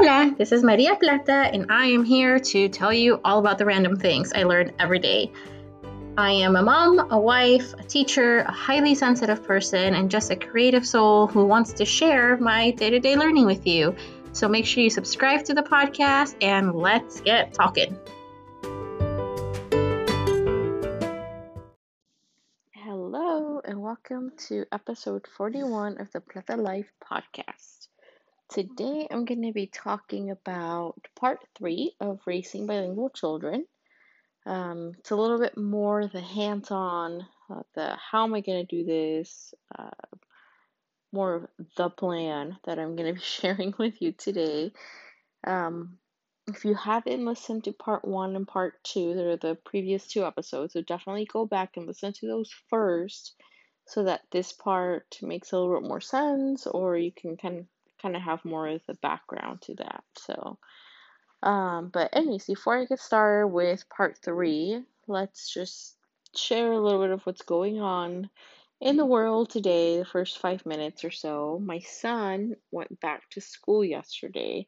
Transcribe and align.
Hola, 0.00 0.32
this 0.38 0.52
is 0.52 0.62
Maria 0.62 0.94
Plata, 0.94 1.50
and 1.52 1.72
I 1.72 1.86
am 1.86 2.04
here 2.04 2.38
to 2.38 2.68
tell 2.68 2.92
you 2.92 3.20
all 3.24 3.40
about 3.40 3.58
the 3.58 3.64
random 3.64 3.96
things 3.96 4.32
I 4.32 4.44
learn 4.44 4.70
every 4.78 5.00
day. 5.00 5.32
I 6.16 6.30
am 6.30 6.54
a 6.54 6.62
mom, 6.62 7.10
a 7.10 7.18
wife, 7.18 7.74
a 7.74 7.82
teacher, 7.82 8.42
a 8.42 8.52
highly 8.52 8.94
sensitive 8.94 9.42
person, 9.42 9.96
and 9.96 10.08
just 10.08 10.30
a 10.30 10.36
creative 10.36 10.86
soul 10.86 11.26
who 11.26 11.46
wants 11.46 11.72
to 11.72 11.84
share 11.84 12.36
my 12.36 12.70
day 12.70 12.90
to 12.90 13.00
day 13.00 13.16
learning 13.16 13.46
with 13.46 13.66
you. 13.66 13.96
So 14.30 14.46
make 14.46 14.66
sure 14.66 14.84
you 14.84 14.90
subscribe 14.90 15.44
to 15.46 15.54
the 15.54 15.64
podcast 15.64 16.36
and 16.42 16.76
let's 16.76 17.20
get 17.20 17.52
talking. 17.52 17.98
Hello, 22.70 23.60
and 23.64 23.82
welcome 23.82 24.30
to 24.46 24.64
episode 24.70 25.26
41 25.36 26.00
of 26.00 26.12
the 26.12 26.20
Plata 26.20 26.54
Life 26.54 26.92
podcast. 27.02 27.77
Today 28.50 29.06
I'm 29.10 29.26
going 29.26 29.42
to 29.42 29.52
be 29.52 29.66
talking 29.66 30.30
about 30.30 30.94
part 31.14 31.40
three 31.54 31.92
of 32.00 32.20
Raising 32.26 32.66
Bilingual 32.66 33.10
Children. 33.10 33.66
Um, 34.46 34.92
it's 34.98 35.10
a 35.10 35.16
little 35.16 35.38
bit 35.38 35.58
more 35.58 36.06
the 36.06 36.22
hands 36.22 36.70
on, 36.70 37.26
uh, 37.50 37.62
the 37.74 37.94
how 37.96 38.24
am 38.24 38.32
I 38.32 38.40
going 38.40 38.66
to 38.66 38.76
do 38.76 38.86
this, 38.86 39.52
uh, 39.78 39.90
more 41.12 41.34
of 41.34 41.46
the 41.76 41.90
plan 41.90 42.56
that 42.64 42.78
I'm 42.78 42.96
going 42.96 43.08
to 43.14 43.20
be 43.20 43.20
sharing 43.20 43.74
with 43.78 44.00
you 44.00 44.12
today. 44.12 44.72
Um, 45.46 45.98
if 46.46 46.64
you 46.64 46.74
haven't 46.74 47.26
listened 47.26 47.64
to 47.64 47.72
part 47.72 48.02
one 48.02 48.34
and 48.34 48.48
part 48.48 48.82
two, 48.82 49.12
that 49.12 49.26
are 49.26 49.36
the 49.36 49.56
previous 49.56 50.06
two 50.06 50.24
episodes, 50.24 50.72
so 50.72 50.80
definitely 50.80 51.28
go 51.30 51.44
back 51.44 51.76
and 51.76 51.86
listen 51.86 52.14
to 52.14 52.26
those 52.26 52.50
first 52.70 53.34
so 53.84 54.04
that 54.04 54.22
this 54.32 54.54
part 54.54 55.18
makes 55.20 55.52
a 55.52 55.58
little 55.58 55.78
bit 55.78 55.86
more 55.86 56.00
sense, 56.00 56.66
or 56.66 56.96
you 56.96 57.12
can 57.12 57.36
kind 57.36 57.58
of 57.58 57.66
kind 58.00 58.16
of 58.16 58.22
have 58.22 58.44
more 58.44 58.68
of 58.68 58.80
the 58.86 58.94
background 58.94 59.62
to 59.62 59.74
that. 59.76 60.04
So, 60.16 60.58
um, 61.42 61.90
but 61.92 62.10
anyways, 62.12 62.46
before 62.46 62.78
I 62.78 62.84
get 62.84 63.00
started 63.00 63.48
with 63.48 63.88
part 63.88 64.18
three, 64.22 64.82
let's 65.06 65.52
just 65.52 65.96
share 66.36 66.72
a 66.72 66.80
little 66.80 67.00
bit 67.00 67.10
of 67.10 67.22
what's 67.22 67.42
going 67.42 67.80
on 67.80 68.28
in 68.80 68.96
the 68.96 69.06
world 69.06 69.50
today, 69.50 69.98
the 69.98 70.04
first 70.04 70.38
five 70.38 70.64
minutes 70.64 71.04
or 71.04 71.10
so. 71.10 71.60
My 71.64 71.80
son 71.80 72.54
went 72.70 73.00
back 73.00 73.28
to 73.30 73.40
school 73.40 73.84
yesterday. 73.84 74.66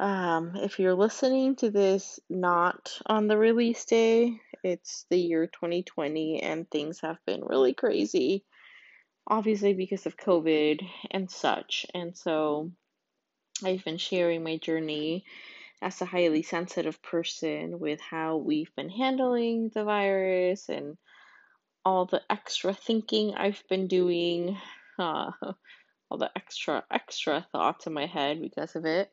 Um, 0.00 0.52
if 0.56 0.80
you're 0.80 0.94
listening 0.94 1.54
to 1.56 1.70
this 1.70 2.18
not 2.28 2.90
on 3.06 3.28
the 3.28 3.38
release 3.38 3.84
day, 3.84 4.40
it's 4.64 5.06
the 5.10 5.18
year 5.18 5.46
2020 5.46 6.42
and 6.42 6.68
things 6.70 7.00
have 7.00 7.18
been 7.26 7.44
really 7.44 7.74
crazy 7.74 8.44
obviously 9.26 9.74
because 9.74 10.06
of 10.06 10.16
COVID 10.16 10.80
and 11.10 11.30
such. 11.30 11.86
And 11.94 12.16
so 12.16 12.72
I've 13.64 13.84
been 13.84 13.98
sharing 13.98 14.42
my 14.42 14.56
journey 14.56 15.24
as 15.80 16.00
a 16.00 16.06
highly 16.06 16.42
sensitive 16.42 17.02
person 17.02 17.78
with 17.78 18.00
how 18.00 18.36
we've 18.36 18.74
been 18.76 18.88
handling 18.88 19.70
the 19.74 19.84
virus 19.84 20.68
and 20.68 20.96
all 21.84 22.06
the 22.06 22.22
extra 22.30 22.72
thinking 22.72 23.34
I've 23.34 23.62
been 23.68 23.88
doing, 23.88 24.56
uh, 24.98 25.30
all 26.10 26.18
the 26.18 26.30
extra, 26.36 26.84
extra 26.90 27.44
thoughts 27.52 27.86
in 27.86 27.92
my 27.92 28.06
head 28.06 28.40
because 28.40 28.76
of 28.76 28.84
it. 28.84 29.10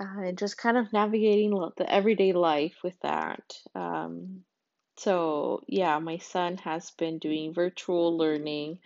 Uh, 0.00 0.20
and 0.20 0.38
just 0.38 0.56
kind 0.56 0.76
of 0.76 0.92
navigating 0.92 1.50
the 1.76 1.92
everyday 1.92 2.32
life 2.32 2.76
with 2.84 2.94
that. 3.02 3.42
Um, 3.74 4.44
so, 4.96 5.62
yeah, 5.66 5.98
my 5.98 6.18
son 6.18 6.56
has 6.58 6.92
been 6.92 7.18
doing 7.18 7.52
virtual 7.52 8.16
learning 8.16 8.78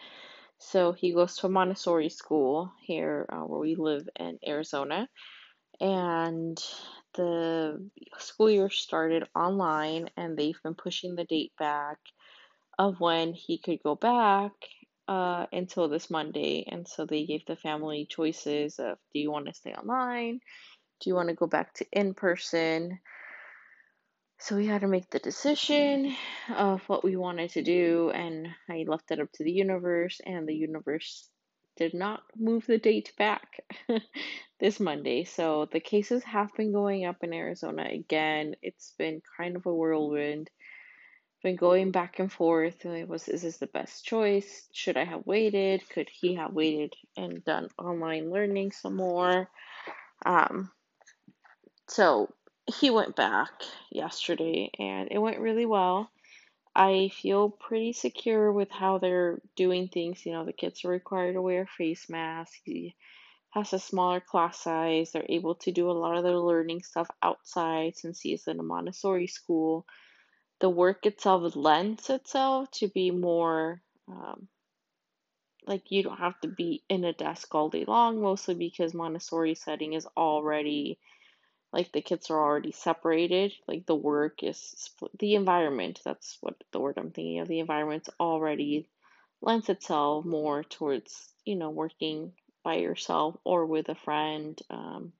so 0.63 0.93
he 0.93 1.13
goes 1.13 1.37
to 1.37 1.47
a 1.47 1.51
Montessori 1.51 2.09
school 2.09 2.73
here 2.81 3.27
uh, 3.29 3.41
where 3.41 3.61
we 3.61 3.75
live 3.75 4.09
in 4.19 4.39
Arizona. 4.47 5.09
And 5.81 6.57
the 7.15 7.91
school 8.19 8.51
year 8.51 8.71
started 8.71 9.25
online, 9.35 10.09
and 10.17 10.37
they've 10.37 10.63
been 10.63 10.75
pushing 10.75 11.17
the 11.17 11.25
date 11.25 11.53
back 11.59 11.99
of 12.79 13.01
when 13.01 13.33
he 13.33 13.59
could 13.59 13.83
go 13.83 13.97
back 13.97 14.53
uh, 15.09 15.47
until 15.53 15.89
this 15.89 16.11
Monday. 16.11 16.65
And 16.71 16.87
so 16.87 17.07
they 17.07 17.27
gave 17.27 17.45
the 17.47 17.57
family 17.57 18.07
choices 18.09 18.79
of 18.79 18.99
do 19.13 19.21
you 19.21 19.31
want 19.31 19.49
to 19.49 19.55
stay 19.55 19.73
online? 19.73 20.41
Do 21.01 21.11
you 21.11 21.15
want 21.15 21.29
to 21.29 21.35
go 21.35 21.47
back 21.47 21.75
to 21.75 21.87
in 21.93 22.15
person? 22.15 23.01
So 24.43 24.57
we 24.57 24.67
had 24.67 24.81
to 24.81 24.89
make 24.89 25.09
the 25.09 25.21
decision 25.21 26.17
of 26.57 26.83
what 26.89 27.05
we 27.05 27.15
wanted 27.15 27.51
to 27.51 27.63
do, 27.63 28.11
and 28.11 28.49
I 28.69 28.85
left 28.89 29.13
it 29.13 29.21
up 29.21 29.31
to 29.35 29.45
the 29.45 29.53
universe, 29.53 30.21
and 30.27 30.49
the 30.49 30.55
universe 30.55 31.29
did 31.77 31.95
not 31.95 32.25
move 32.37 32.67
the 32.67 32.79
date 32.79 33.13
back 33.17 33.61
this 34.59 34.81
Monday. 34.81 35.23
So 35.23 35.69
the 35.71 35.79
cases 35.79 36.25
have 36.25 36.53
been 36.57 36.73
going 36.73 37.05
up 37.05 37.23
in 37.23 37.33
Arizona 37.33 37.87
again. 37.89 38.57
It's 38.63 38.95
been 38.99 39.23
kind 39.37 39.55
of 39.55 39.65
a 39.67 39.73
whirlwind. 39.73 40.51
Been 41.45 41.55
going 41.55 41.93
back 41.93 42.19
and 42.19 42.31
forth. 42.31 42.85
It 42.85 43.09
was 43.09 43.29
is 43.29 43.43
this 43.43 43.59
the 43.59 43.69
best 43.69 44.05
choice? 44.05 44.69
Should 44.73 44.97
I 44.97 45.05
have 45.05 45.25
waited? 45.25 45.89
Could 45.89 46.09
he 46.09 46.35
have 46.35 46.53
waited 46.53 46.95
and 47.17 47.45
done 47.45 47.69
online 47.79 48.33
learning 48.33 48.73
some 48.73 48.97
more? 48.97 49.49
Um, 50.27 50.73
so 51.87 52.35
he 52.67 52.91
went 52.91 53.17
back 53.17 53.51
yesterday 53.91 54.71
and 54.79 55.09
it 55.11 55.19
went 55.19 55.41
really 55.41 55.67
well. 55.67 56.11
I 56.75 57.11
feel 57.13 57.51
pretty 57.51 57.93
secure 57.93 58.51
with 58.51 58.71
how 58.71 58.99
they're 58.99 59.41
doing 59.57 59.89
things. 59.89 60.25
You 60.25 60.33
know, 60.33 60.45
the 60.45 60.53
kids 60.53 60.85
are 60.85 60.89
required 60.89 61.35
to 61.35 61.43
wear 61.43 61.67
face 61.67 62.09
masks. 62.09 62.61
He 62.65 62.95
has 63.51 63.73
a 63.73 63.79
smaller 63.79 64.21
class 64.21 64.59
size. 64.61 65.13
They're 65.13 65.27
able 65.29 65.57
to 65.57 65.73
do 65.73 65.91
a 65.91 65.93
lot 65.93 66.17
of 66.17 66.25
their 66.25 66.39
learning 66.39 66.83
stuff 66.83 67.09
outside 67.23 67.97
since 67.97 68.21
he's 68.21 68.47
in 68.47 68.59
a 68.59 68.63
Montessori 68.63 69.27
school. 69.27 69.85
The 70.61 70.71
work 70.71 71.05
itself 71.05 71.55
lends 71.57 72.09
itself 72.09 72.71
to 72.73 72.89
be 72.89 73.11
more 73.11 73.83
um, 74.09 74.49
like 75.67 75.91
you 75.91 76.03
don't 76.03 76.19
have 76.19 76.41
to 76.41 76.49
be 76.49 76.83
in 76.89 77.05
a 77.05 77.13
desk 77.13 77.55
all 77.55 77.69
day 77.69 77.85
long, 77.85 78.21
mostly 78.21 78.55
because 78.55 78.95
Montessori 78.95 79.55
setting 79.55 79.93
is 79.93 80.07
already 80.17 80.99
like 81.73 81.91
the 81.93 82.03
kids 82.03 82.31
are 82.31 82.41
already 82.41 82.73
separated 82.73 83.53
like 83.67 83.87
the 83.87 83.95
work 83.95 84.43
is 84.43 84.59
split. 84.59 85.11
the 85.19 85.35
environment 85.35 86.01
that's 86.05 86.39
what 86.41 86.55
the 86.73 86.81
word 86.81 86.99
i'm 86.99 87.11
thinking 87.11 87.41
of 87.41 87.49
the 87.49 87.61
environment's 87.61 88.11
already 88.21 88.89
lends 89.41 89.69
itself 89.69 90.25
more 90.25 90.63
towards 90.63 91.33
you 91.45 91.57
know 91.57 91.71
working 91.71 92.33
by 92.65 92.77
yourself 92.77 93.37
or 93.45 93.67
with 93.67 93.89
a 93.89 93.95
friend 93.95 94.61
um, 94.71 95.13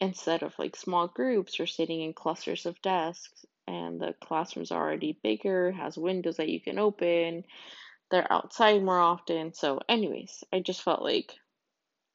instead 0.00 0.42
of 0.42 0.54
like 0.58 0.76
small 0.76 1.08
groups 1.08 1.58
or 1.58 1.66
sitting 1.66 2.02
in 2.02 2.12
clusters 2.12 2.66
of 2.66 2.80
desks 2.82 3.44
and 3.66 4.00
the 4.00 4.14
classroom's 4.20 4.70
are 4.70 4.82
already 4.82 5.18
bigger 5.22 5.72
has 5.72 5.96
windows 5.96 6.36
that 6.36 6.48
you 6.48 6.60
can 6.60 6.78
open 6.78 7.44
they're 8.10 8.30
outside 8.32 8.82
more 8.82 8.98
often 8.98 9.52
so 9.52 9.80
anyways 9.88 10.44
i 10.52 10.60
just 10.60 10.82
felt 10.82 11.02
like 11.02 11.32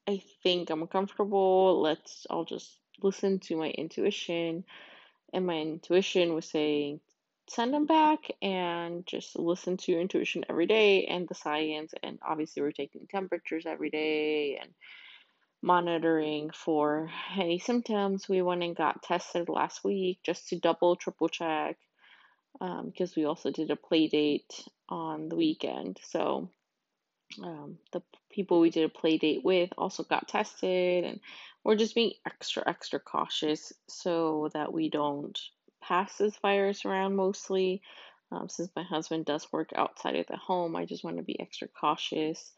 i 0.07 0.21
think 0.43 0.69
i'm 0.69 0.85
comfortable 0.87 1.81
let's 1.81 2.25
i'll 2.29 2.45
just 2.45 2.77
listen 3.01 3.39
to 3.39 3.57
my 3.57 3.69
intuition, 3.69 4.63
and 5.33 5.45
my 5.45 5.55
intuition 5.55 6.33
was 6.33 6.49
saying, 6.49 6.99
send 7.47 7.73
them 7.73 7.85
back 7.85 8.19
and 8.41 9.05
just 9.05 9.37
listen 9.37 9.77
to 9.77 9.91
your 9.91 10.01
intuition 10.01 10.45
every 10.49 10.65
day 10.65 11.05
and 11.05 11.27
the 11.27 11.35
science. 11.35 11.93
And 12.01 12.19
obviously, 12.25 12.61
we're 12.61 12.71
taking 12.71 13.07
temperatures 13.07 13.65
every 13.65 13.89
day 13.89 14.57
and 14.61 14.71
monitoring 15.61 16.51
for 16.51 17.09
any 17.37 17.59
symptoms. 17.59 18.27
We 18.29 18.41
went 18.41 18.63
and 18.63 18.75
got 18.75 19.03
tested 19.03 19.49
last 19.49 19.83
week 19.83 20.19
just 20.23 20.49
to 20.49 20.59
double, 20.59 20.95
triple 20.95 21.29
check 21.29 21.77
because 22.59 23.09
um, 23.09 23.13
we 23.17 23.25
also 23.25 23.51
did 23.51 23.71
a 23.71 23.75
play 23.75 24.07
date 24.07 24.65
on 24.87 25.29
the 25.29 25.35
weekend. 25.35 25.99
So 26.03 26.49
um, 27.41 27.77
the 27.91 28.01
people 28.29 28.59
we 28.59 28.69
did 28.69 28.85
a 28.85 28.89
play 28.89 29.17
date 29.17 29.43
with 29.43 29.71
also 29.77 30.03
got 30.03 30.27
tested 30.27 31.03
and 31.03 31.19
we're 31.63 31.75
just 31.75 31.95
being 31.95 32.13
extra 32.25 32.63
extra 32.67 32.99
cautious 32.99 33.73
so 33.87 34.49
that 34.53 34.73
we 34.73 34.89
don't 34.89 35.39
pass 35.81 36.17
this 36.17 36.37
virus 36.41 36.85
around 36.85 37.15
mostly 37.15 37.81
um, 38.31 38.49
since 38.49 38.69
my 38.75 38.83
husband 38.83 39.25
does 39.25 39.51
work 39.51 39.69
outside 39.75 40.15
of 40.15 40.25
the 40.27 40.37
home 40.37 40.75
i 40.75 40.85
just 40.85 41.03
want 41.03 41.17
to 41.17 41.23
be 41.23 41.39
extra 41.39 41.67
cautious 41.67 42.51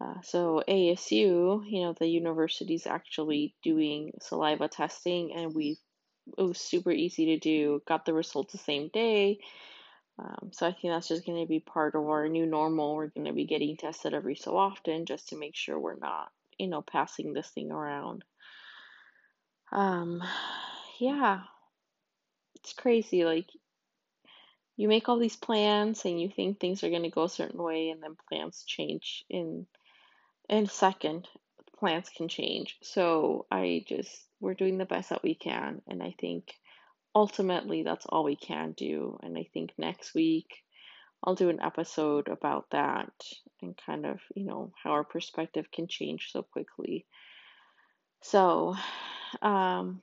uh, 0.00 0.20
so 0.22 0.62
asu 0.68 1.62
you 1.66 1.82
know 1.82 1.94
the 1.98 2.06
university 2.06 2.74
is 2.74 2.86
actually 2.86 3.54
doing 3.62 4.12
saliva 4.20 4.68
testing 4.68 5.32
and 5.34 5.54
we 5.54 5.78
it 6.38 6.42
was 6.42 6.58
super 6.58 6.90
easy 6.90 7.26
to 7.26 7.38
do 7.38 7.82
got 7.86 8.06
the 8.06 8.14
results 8.14 8.52
the 8.52 8.58
same 8.58 8.88
day 8.92 9.38
um, 10.18 10.50
so 10.52 10.66
I 10.66 10.72
think 10.72 10.92
that's 10.92 11.08
just 11.08 11.26
going 11.26 11.42
to 11.42 11.48
be 11.48 11.60
part 11.60 11.94
of 11.94 12.02
our 12.02 12.28
new 12.28 12.46
normal. 12.46 12.94
We're 12.94 13.08
going 13.08 13.26
to 13.26 13.32
be 13.32 13.46
getting 13.46 13.76
tested 13.76 14.14
every 14.14 14.36
so 14.36 14.56
often 14.56 15.06
just 15.06 15.28
to 15.30 15.36
make 15.36 15.56
sure 15.56 15.78
we're 15.78 15.96
not, 15.96 16.30
you 16.58 16.68
know, 16.68 16.82
passing 16.82 17.32
this 17.32 17.48
thing 17.48 17.72
around. 17.72 18.24
Um, 19.74 20.22
yeah, 21.00 21.42
it's 22.56 22.72
crazy. 22.72 23.24
Like, 23.24 23.48
you 24.76 24.88
make 24.88 25.08
all 25.08 25.18
these 25.18 25.36
plans 25.36 26.04
and 26.04 26.20
you 26.20 26.28
think 26.28 26.58
things 26.58 26.82
are 26.82 26.90
going 26.90 27.02
to 27.02 27.10
go 27.10 27.24
a 27.24 27.28
certain 27.28 27.62
way, 27.62 27.90
and 27.90 28.02
then 28.02 28.16
plans 28.28 28.64
change 28.66 29.24
in 29.28 29.66
in 30.48 30.66
second. 30.66 31.28
Plans 31.78 32.08
can 32.08 32.28
change. 32.28 32.76
So 32.82 33.46
I 33.50 33.84
just 33.86 34.24
we're 34.40 34.54
doing 34.54 34.78
the 34.78 34.84
best 34.84 35.10
that 35.10 35.22
we 35.22 35.34
can. 35.34 35.80
And 35.88 36.02
I 36.02 36.14
think 36.20 36.52
ultimately 37.14 37.82
that's 37.82 38.06
all 38.06 38.24
we 38.24 38.36
can 38.36 38.72
do. 38.72 39.18
And 39.22 39.36
I 39.38 39.48
think 39.52 39.72
next 39.78 40.14
week 40.14 40.48
I'll 41.22 41.34
do 41.34 41.48
an 41.48 41.60
episode 41.62 42.28
about 42.28 42.66
that 42.70 43.12
and 43.62 43.74
kind 43.86 44.04
of, 44.04 44.20
you 44.36 44.44
know, 44.44 44.72
how 44.82 44.90
our 44.90 45.04
perspective 45.04 45.66
can 45.72 45.88
change 45.88 46.30
so 46.30 46.42
quickly. 46.42 47.06
So, 48.20 48.76
um, 49.42 50.02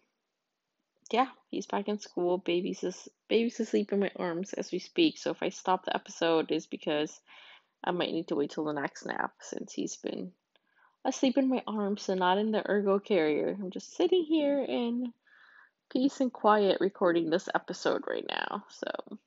yeah, 1.12 1.28
he's 1.50 1.66
back 1.66 1.88
in 1.88 2.00
school. 2.00 2.38
Baby's 2.38 2.84
is, 2.84 3.10
baby's 3.28 3.60
asleep 3.60 3.92
in 3.92 4.00
my 4.00 4.12
arms 4.16 4.54
as 4.54 4.72
we 4.72 4.80
speak. 4.80 5.18
So 5.18 5.32
if 5.32 5.44
I 5.44 5.50
stop 5.50 5.86
the 5.86 5.96
episode, 5.96 6.52
is 6.52 6.68
because 6.68 7.20
I 7.84 7.92
might 7.92 8.12
need 8.12 8.28
to 8.30 8.36
wait 8.36 8.52
till 8.52 8.66
the 8.66 8.74
next 8.74 9.06
nap 9.06 9.34
since 9.42 9.74
he's 9.74 9.96
been 9.98 10.32
asleep 11.04 11.38
in 11.38 11.50
my 11.50 11.64
arms 11.68 12.08
and 12.10 12.20
not 12.20 12.38
in 12.38 12.52
the 12.52 12.68
ergo 12.70 13.00
carrier. 13.00 13.58
I'm 13.60 13.72
just 13.72 13.96
sitting 13.96 14.24
here 14.24 14.64
in 14.64 15.14
peace 15.92 16.22
and 16.22 16.32
quiet 16.32 16.78
recording 16.80 17.30
this 17.30 17.50
episode 17.54 18.04
right 18.08 18.26
now. 18.28 18.64
So, 18.70 19.18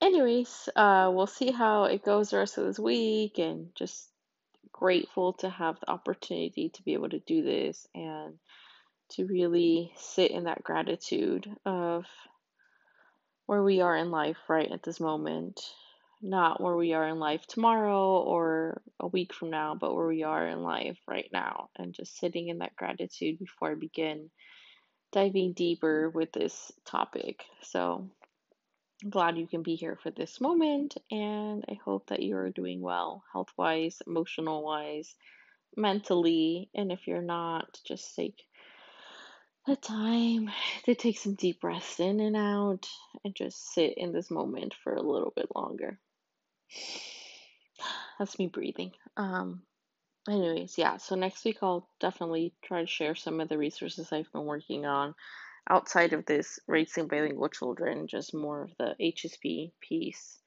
anyways, 0.00 0.68
uh, 0.74 1.10
we'll 1.12 1.26
see 1.26 1.52
how 1.52 1.84
it 1.84 2.04
goes 2.04 2.30
the 2.30 2.38
rest 2.38 2.58
of 2.58 2.64
this 2.64 2.78
week 2.78 3.38
and 3.38 3.68
just 3.74 4.08
grateful 4.72 5.34
to 5.34 5.50
have 5.50 5.78
the 5.80 5.90
opportunity 5.90 6.70
to 6.70 6.82
be 6.82 6.94
able 6.94 7.08
to 7.08 7.18
do 7.20 7.42
this 7.42 7.86
and 7.94 8.38
to 9.10 9.26
really 9.26 9.92
sit 9.96 10.30
in 10.30 10.44
that 10.44 10.62
gratitude 10.62 11.50
of 11.64 12.04
where 13.46 13.62
we 13.62 13.80
are 13.80 13.96
in 13.96 14.10
life 14.10 14.36
right 14.48 14.70
at 14.70 14.82
this 14.82 15.00
moment 15.00 15.60
not 16.22 16.60
where 16.60 16.76
we 16.76 16.92
are 16.92 17.06
in 17.06 17.18
life 17.18 17.46
tomorrow 17.46 18.18
or 18.20 18.82
a 18.98 19.06
week 19.06 19.32
from 19.32 19.50
now, 19.50 19.74
but 19.74 19.94
where 19.94 20.06
we 20.06 20.22
are 20.22 20.46
in 20.46 20.62
life 20.62 20.98
right 21.06 21.28
now, 21.32 21.68
and 21.76 21.94
just 21.94 22.18
sitting 22.18 22.48
in 22.48 22.58
that 22.58 22.76
gratitude 22.76 23.38
before 23.38 23.72
I 23.72 23.74
begin 23.74 24.30
diving 25.12 25.52
deeper 25.52 26.10
with 26.10 26.32
this 26.32 26.72
topic. 26.84 27.44
So, 27.62 28.10
I'm 29.04 29.10
glad 29.10 29.38
you 29.38 29.46
can 29.46 29.62
be 29.62 29.76
here 29.76 29.96
for 30.02 30.10
this 30.10 30.40
moment, 30.40 30.96
and 31.10 31.64
I 31.68 31.74
hope 31.84 32.08
that 32.08 32.22
you 32.22 32.36
are 32.36 32.50
doing 32.50 32.80
well, 32.80 33.22
health 33.32 33.52
wise, 33.56 34.02
emotional 34.06 34.64
wise, 34.64 35.14
mentally, 35.76 36.68
and 36.74 36.90
if 36.90 37.06
you're 37.06 37.22
not, 37.22 37.78
just 37.86 38.16
take 38.16 38.42
the 39.66 39.76
time 39.76 40.50
to 40.84 40.94
take 40.94 41.18
some 41.18 41.34
deep 41.34 41.60
breaths 41.60 42.00
in 42.00 42.20
and 42.20 42.36
out 42.36 42.86
and 43.24 43.34
just 43.34 43.72
sit 43.74 43.94
in 43.96 44.12
this 44.12 44.30
moment 44.30 44.74
for 44.82 44.94
a 44.94 45.02
little 45.02 45.32
bit 45.34 45.48
longer. 45.54 45.98
That's 48.18 48.38
me 48.38 48.46
breathing. 48.46 48.92
Um, 49.16 49.62
anyways, 50.28 50.76
yeah, 50.78 50.96
so 50.96 51.14
next 51.14 51.44
week 51.44 51.58
I'll 51.62 51.88
definitely 52.00 52.54
try 52.62 52.80
to 52.80 52.86
share 52.86 53.14
some 53.14 53.40
of 53.40 53.48
the 53.48 53.58
resources 53.58 54.12
I've 54.12 54.32
been 54.32 54.44
working 54.44 54.86
on 54.86 55.14
outside 55.68 56.12
of 56.12 56.24
this 56.24 56.58
raising 56.66 57.08
bilingual 57.08 57.48
children, 57.48 58.06
just 58.06 58.34
more 58.34 58.62
of 58.62 58.70
the 58.78 58.94
HSP 59.00 59.72
piece. 59.80 60.38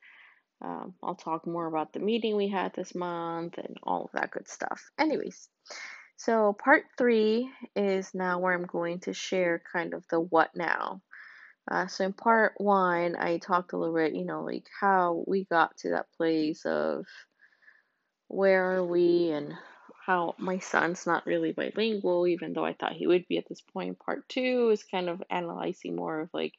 Um, 0.63 0.93
I'll 1.01 1.15
talk 1.15 1.47
more 1.47 1.65
about 1.67 1.93
the 1.93 1.99
meeting 1.99 2.35
we 2.35 2.47
had 2.47 2.73
this 2.73 2.93
month 2.93 3.57
and 3.57 3.77
all 3.83 4.05
of 4.05 4.11
that 4.13 4.31
good 4.31 4.47
stuff. 4.47 4.91
Anyways, 4.99 5.49
so 6.21 6.53
part 6.53 6.83
three 6.99 7.49
is 7.75 8.13
now 8.13 8.37
where 8.37 8.53
I'm 8.53 8.67
going 8.67 8.99
to 9.01 9.13
share 9.13 9.63
kind 9.73 9.95
of 9.95 10.07
the 10.07 10.19
what 10.19 10.55
now. 10.55 11.01
Uh, 11.69 11.87
so 11.87 12.05
in 12.05 12.13
part 12.13 12.53
one, 12.57 13.15
I 13.15 13.39
talked 13.39 13.73
a 13.73 13.77
little 13.77 13.95
bit, 13.95 14.13
you 14.13 14.23
know, 14.23 14.43
like 14.43 14.67
how 14.79 15.23
we 15.25 15.45
got 15.45 15.75
to 15.77 15.89
that 15.91 16.11
place 16.17 16.63
of 16.63 17.07
where 18.27 18.77
are 18.77 18.85
we 18.85 19.31
and 19.31 19.55
how 20.05 20.35
my 20.37 20.59
son's 20.59 21.07
not 21.07 21.25
really 21.25 21.53
bilingual, 21.53 22.27
even 22.27 22.53
though 22.53 22.65
I 22.65 22.73
thought 22.73 22.93
he 22.93 23.07
would 23.07 23.27
be 23.27 23.39
at 23.39 23.49
this 23.49 23.61
point. 23.73 23.97
Part 23.97 24.29
two 24.29 24.69
is 24.71 24.83
kind 24.83 25.09
of 25.09 25.23
analyzing 25.31 25.95
more 25.95 26.19
of 26.19 26.29
like 26.35 26.53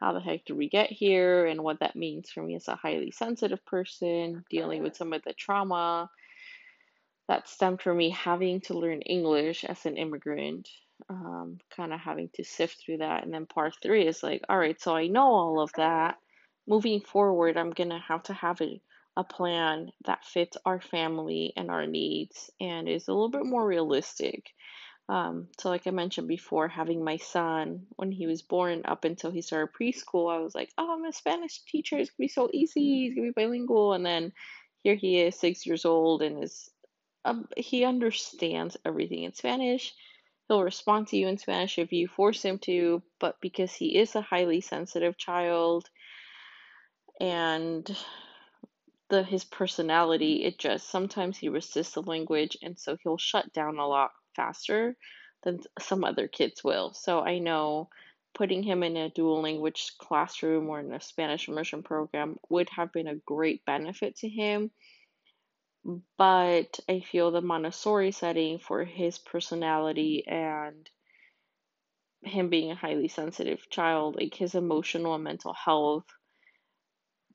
how 0.00 0.14
the 0.14 0.20
heck 0.20 0.46
did 0.46 0.56
we 0.56 0.70
get 0.70 0.90
here 0.90 1.44
and 1.44 1.62
what 1.62 1.80
that 1.80 1.96
means 1.96 2.30
for 2.30 2.42
me 2.42 2.54
as 2.54 2.68
a 2.68 2.76
highly 2.76 3.10
sensitive 3.10 3.62
person, 3.66 4.42
dealing 4.48 4.82
with 4.82 4.96
some 4.96 5.12
of 5.12 5.22
the 5.22 5.34
trauma 5.34 6.08
that 7.28 7.48
stemmed 7.48 7.82
from 7.82 7.96
me 7.96 8.10
having 8.10 8.60
to 8.62 8.78
learn 8.78 9.02
English 9.02 9.64
as 9.64 9.84
an 9.86 9.96
immigrant 9.96 10.68
um, 11.08 11.58
kind 11.74 11.92
of 11.92 12.00
having 12.00 12.30
to 12.34 12.44
sift 12.44 12.78
through 12.84 12.98
that. 12.98 13.24
And 13.24 13.32
then 13.32 13.46
part 13.46 13.74
three 13.82 14.06
is 14.06 14.22
like, 14.22 14.42
all 14.48 14.58
right, 14.58 14.80
so 14.80 14.94
I 14.94 15.06
know 15.08 15.26
all 15.26 15.60
of 15.60 15.70
that. 15.76 16.16
Moving 16.66 17.00
forward, 17.00 17.56
I'm 17.56 17.70
going 17.70 17.90
to 17.90 18.02
have 18.08 18.24
to 18.24 18.32
have 18.34 18.60
a, 18.60 18.80
a 19.16 19.24
plan 19.24 19.90
that 20.06 20.24
fits 20.24 20.56
our 20.64 20.80
family 20.80 21.52
and 21.56 21.70
our 21.70 21.86
needs 21.86 22.50
and 22.60 22.88
is 22.88 23.06
a 23.06 23.12
little 23.12 23.30
bit 23.30 23.46
more 23.46 23.64
realistic. 23.64 24.44
Um, 25.08 25.46
so, 25.60 25.68
like 25.68 25.86
I 25.86 25.92
mentioned 25.92 26.26
before, 26.26 26.66
having 26.66 27.04
my 27.04 27.18
son 27.18 27.86
when 27.94 28.10
he 28.10 28.26
was 28.26 28.42
born 28.42 28.82
up 28.84 29.04
until 29.04 29.30
he 29.30 29.40
started 29.40 29.72
preschool, 29.80 30.34
I 30.34 30.40
was 30.40 30.56
like, 30.56 30.70
oh, 30.76 30.94
I'm 30.94 31.04
a 31.04 31.12
Spanish 31.12 31.62
teacher. 31.62 31.96
It's 31.96 32.10
going 32.10 32.28
to 32.28 32.32
be 32.32 32.34
so 32.34 32.50
easy. 32.52 32.80
He's 32.80 33.14
going 33.14 33.28
to 33.28 33.32
be 33.32 33.40
bilingual. 33.40 33.92
And 33.92 34.04
then 34.04 34.32
here 34.82 34.96
he 34.96 35.20
is, 35.20 35.38
six 35.38 35.64
years 35.64 35.84
old, 35.84 36.22
and 36.22 36.42
is 36.42 36.68
um, 37.26 37.48
he 37.56 37.84
understands 37.84 38.76
everything 38.84 39.24
in 39.24 39.34
Spanish 39.34 39.94
He'll 40.48 40.62
respond 40.62 41.08
to 41.08 41.16
you 41.16 41.26
in 41.26 41.38
Spanish 41.38 41.78
if 41.78 41.92
you 41.92 42.06
force 42.06 42.42
him 42.42 42.58
to, 42.60 43.02
but 43.18 43.40
because 43.40 43.74
he 43.74 43.98
is 43.98 44.14
a 44.14 44.20
highly 44.20 44.60
sensitive 44.60 45.16
child 45.18 45.90
and 47.20 47.84
the 49.08 49.24
his 49.24 49.44
personality, 49.44 50.44
it 50.44 50.58
just 50.58 50.88
sometimes 50.88 51.36
he 51.36 51.48
resists 51.48 51.94
the 51.94 52.02
language 52.02 52.56
and 52.62 52.78
so 52.78 52.96
he'll 53.02 53.18
shut 53.18 53.52
down 53.52 53.78
a 53.78 53.86
lot 53.86 54.12
faster 54.36 54.96
than 55.42 55.60
some 55.80 56.04
other 56.04 56.28
kids 56.28 56.62
will. 56.62 56.92
So 56.92 57.20
I 57.20 57.38
know 57.38 57.88
putting 58.34 58.62
him 58.62 58.82
in 58.82 58.96
a 58.96 59.10
dual 59.10 59.42
language 59.42 59.92
classroom 59.98 60.68
or 60.68 60.78
in 60.78 60.92
a 60.92 61.00
Spanish 61.00 61.48
immersion 61.48 61.82
program 61.82 62.36
would 62.50 62.68
have 62.68 62.92
been 62.92 63.08
a 63.08 63.16
great 63.26 63.64
benefit 63.64 64.16
to 64.16 64.28
him 64.28 64.70
but 66.18 66.80
I 66.88 67.00
feel 67.00 67.30
the 67.30 67.40
Montessori 67.40 68.12
setting 68.12 68.58
for 68.58 68.84
his 68.84 69.18
personality 69.18 70.24
and 70.26 70.88
him 72.22 72.48
being 72.48 72.70
a 72.72 72.74
highly 72.76 73.08
sensitive 73.08 73.68
child, 73.70 74.16
like 74.16 74.34
his 74.34 74.54
emotional 74.54 75.14
and 75.14 75.24
mental 75.24 75.52
health 75.52 76.06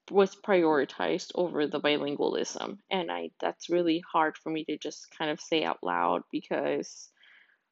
was 0.09 0.35
prioritized 0.35 1.31
over 1.35 1.67
the 1.67 1.79
bilingualism. 1.79 2.79
And 2.89 3.11
I 3.11 3.31
that's 3.39 3.69
really 3.69 4.03
hard 4.11 4.37
for 4.37 4.49
me 4.49 4.65
to 4.65 4.77
just 4.77 5.07
kind 5.17 5.31
of 5.31 5.39
say 5.39 5.63
out 5.63 5.79
loud 5.83 6.23
because 6.31 7.09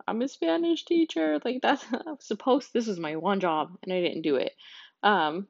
I'm 0.08 0.22
a 0.22 0.27
Spanish 0.27 0.86
teacher. 0.86 1.39
Like 1.44 1.60
that's 1.63 1.86
I 1.92 2.12
was 2.12 2.25
supposed 2.25 2.72
this 2.74 2.88
was 2.88 3.00
my 3.00 3.18
one 3.18 3.39
job 3.42 3.77
and 3.84 3.92
I 3.92 4.01
didn't 4.01 4.22
do 4.22 4.36
it. 4.38 4.54
Um 5.04 5.48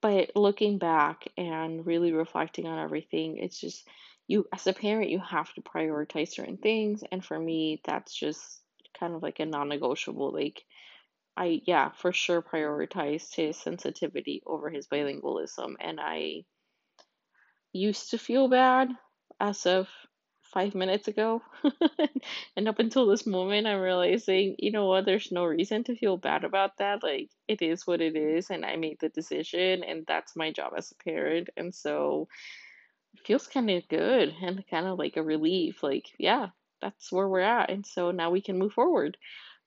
but 0.00 0.32
looking 0.34 0.78
back 0.78 1.24
and 1.36 1.84
really 1.86 2.12
reflecting 2.12 2.66
on 2.66 2.82
everything, 2.82 3.36
it's 3.38 3.60
just 3.60 3.86
you 4.28 4.46
as 4.52 4.66
a 4.66 4.72
parent 4.72 5.10
you 5.10 5.20
have 5.20 5.52
to 5.54 5.60
prioritize 5.62 6.28
certain 6.28 6.56
things 6.56 7.02
and 7.10 7.24
for 7.24 7.38
me 7.38 7.80
that's 7.84 8.14
just 8.14 8.60
kind 8.98 9.14
of 9.14 9.22
like 9.22 9.40
a 9.40 9.46
non-negotiable 9.46 10.32
like 10.32 10.62
i 11.36 11.60
yeah 11.66 11.90
for 11.90 12.12
sure 12.12 12.42
prioritized 12.42 13.34
his 13.34 13.56
sensitivity 13.56 14.42
over 14.46 14.70
his 14.70 14.86
bilingualism 14.86 15.74
and 15.80 16.00
i 16.00 16.42
used 17.72 18.10
to 18.10 18.18
feel 18.18 18.48
bad 18.48 18.88
as 19.40 19.66
of 19.66 19.88
five 20.42 20.74
minutes 20.74 21.08
ago 21.08 21.42
and 22.56 22.68
up 22.68 22.78
until 22.78 23.06
this 23.06 23.26
moment 23.26 23.66
i'm 23.66 23.80
realizing 23.80 24.54
you 24.58 24.70
know 24.70 24.86
what 24.86 25.04
there's 25.04 25.32
no 25.32 25.44
reason 25.44 25.82
to 25.84 25.96
feel 25.96 26.16
bad 26.16 26.44
about 26.44 26.70
that 26.78 27.02
like 27.02 27.28
it 27.48 27.60
is 27.60 27.86
what 27.86 28.00
it 28.00 28.16
is 28.16 28.48
and 28.48 28.64
i 28.64 28.76
made 28.76 28.96
the 29.00 29.08
decision 29.08 29.82
and 29.82 30.04
that's 30.06 30.36
my 30.36 30.50
job 30.52 30.72
as 30.76 30.92
a 30.92 31.04
parent 31.04 31.50
and 31.56 31.74
so 31.74 32.28
feels 33.24 33.46
kind 33.46 33.70
of 33.70 33.88
good 33.88 34.34
and 34.42 34.64
kind 34.68 34.86
of 34.86 34.98
like 34.98 35.16
a 35.16 35.22
relief. 35.22 35.82
Like, 35.82 36.06
yeah, 36.18 36.48
that's 36.80 37.12
where 37.12 37.28
we're 37.28 37.40
at. 37.40 37.70
And 37.70 37.86
so 37.86 38.10
now 38.10 38.30
we 38.30 38.40
can 38.40 38.58
move 38.58 38.72
forward. 38.72 39.16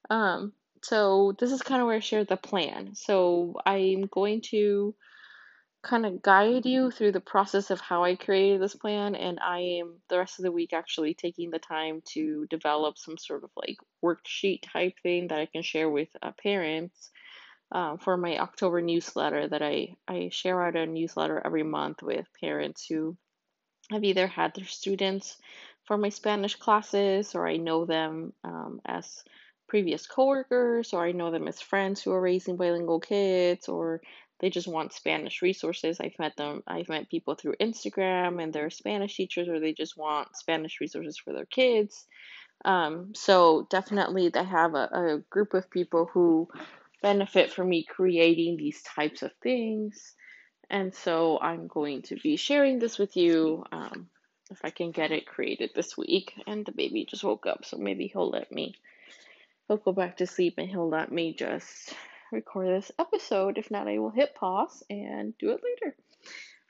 Um, 0.10 0.54
so 0.82 1.36
this 1.40 1.52
is 1.52 1.62
kind 1.62 1.82
of 1.82 1.88
where 1.88 1.98
I 1.98 2.00
share 2.00 2.24
the 2.24 2.38
plan. 2.38 2.96
So 2.96 3.56
I'm 3.66 4.04
going 4.04 4.42
to 4.50 4.96
kind 5.82 6.06
of 6.06 6.22
guide 6.22 6.66
you 6.66 6.92
through 6.92 7.14
the 7.14 7.22
process 7.22 7.72
of 7.72 7.80
how 7.80 8.04
I 8.04 8.16
created 8.16 8.62
this 8.62 8.76
plan. 8.76 9.16
And 9.16 9.40
I 9.40 9.60
am 9.80 9.96
the 10.10 10.18
rest 10.18 10.40
of 10.40 10.44
the 10.44 10.52
week 10.52 10.74
actually 10.74 11.14
taking 11.14 11.52
the 11.52 11.60
time 11.60 12.02
to 12.14 12.46
develop 12.50 12.98
some 12.98 13.18
sort 13.18 13.44
of 13.44 13.50
like 13.56 13.78
worksheet 14.04 14.62
type 14.72 14.94
thing 15.04 15.28
that 15.28 15.40
I 15.40 15.46
can 15.46 15.62
share 15.62 15.90
with 15.90 16.10
uh, 16.22 16.32
parents. 16.42 17.12
Um, 17.72 18.00
for 18.00 18.18
my 18.18 18.40
October 18.40 18.82
newsletter 18.82 19.48
that 19.48 19.62
I, 19.62 19.90
I 20.08 20.30
share 20.32 20.60
out 20.66 20.76
a 20.76 20.88
newsletter 20.88 21.40
every 21.46 21.62
month 21.62 22.02
with 22.02 22.26
parents 22.42 22.88
who 22.88 23.16
I've 23.92 24.04
either 24.04 24.28
had 24.28 24.54
their 24.56 24.66
students 24.66 25.38
for 25.86 25.98
my 25.98 26.10
Spanish 26.10 26.56
classes, 26.56 27.34
or 27.36 27.48
I 27.48 27.58
know 27.58 27.86
them 27.86 28.34
um, 28.44 28.82
as 28.86 29.24
previous 29.68 30.06
coworkers, 30.06 30.94
or 30.94 31.06
I 31.06 31.12
know 31.12 31.32
them 31.32 31.48
as 31.48 31.62
friends 31.62 32.02
who 32.02 32.12
are 32.12 32.22
raising 32.22 32.58
bilingual 32.58 33.00
kids, 33.00 33.68
or 33.68 34.02
they 34.40 34.50
just 34.50 34.68
want 34.68 34.94
Spanish 34.94 35.42
resources. 35.42 36.00
I've 36.00 36.18
met 36.20 36.38
them, 36.38 36.64
I've 36.68 36.90
met 36.90 37.10
people 37.10 37.36
through 37.36 37.56
Instagram 37.60 38.42
and 38.42 38.54
they're 38.54 38.70
Spanish 38.70 39.16
teachers, 39.16 39.48
or 39.48 39.60
they 39.60 39.74
just 39.74 39.98
want 39.98 40.36
Spanish 40.36 40.80
resources 40.80 41.18
for 41.18 41.34
their 41.34 41.46
kids. 41.46 42.06
Um, 42.66 43.14
so 43.16 43.68
definitely, 43.70 44.32
I 44.36 44.44
have 44.44 44.76
a, 44.76 44.90
a 44.94 45.24
group 45.30 45.54
of 45.54 45.70
people 45.70 46.10
who 46.12 46.48
benefit 47.02 47.52
from 47.52 47.70
me 47.70 47.84
creating 47.84 48.58
these 48.58 48.82
types 48.84 49.24
of 49.24 49.32
things. 49.42 50.14
And 50.70 50.94
so 50.94 51.40
I'm 51.42 51.68
going 51.68 52.04
to 52.04 52.16
be 52.16 52.36
sharing 52.36 52.80
this 52.80 52.98
with 52.98 53.18
you 53.18 53.64
um, 53.72 54.08
if 54.52 54.60
I 54.64 54.70
can 54.70 54.92
get 54.92 55.12
it 55.12 55.26
created 55.26 55.72
this 55.74 55.98
week. 55.98 56.34
And 56.46 56.66
the 56.66 56.72
baby 56.72 57.06
just 57.06 57.24
woke 57.24 57.46
up, 57.48 57.66
so 57.66 57.78
maybe 57.78 58.08
he'll 58.08 58.30
let 58.30 58.52
me, 58.52 58.76
he'll 59.68 59.78
go 59.78 59.92
back 59.92 60.18
to 60.18 60.28
sleep 60.28 60.56
and 60.58 60.70
he'll 60.70 60.90
let 60.90 61.12
me 61.12 61.34
just 61.34 61.94
record 62.32 62.68
this 62.68 62.92
episode. 63.00 63.58
If 63.58 63.72
not, 63.72 63.88
I 63.88 63.98
will 63.98 64.12
hit 64.12 64.36
pause 64.36 64.84
and 64.90 65.36
do 65.40 65.52
it 65.52 65.62
later. 65.64 65.96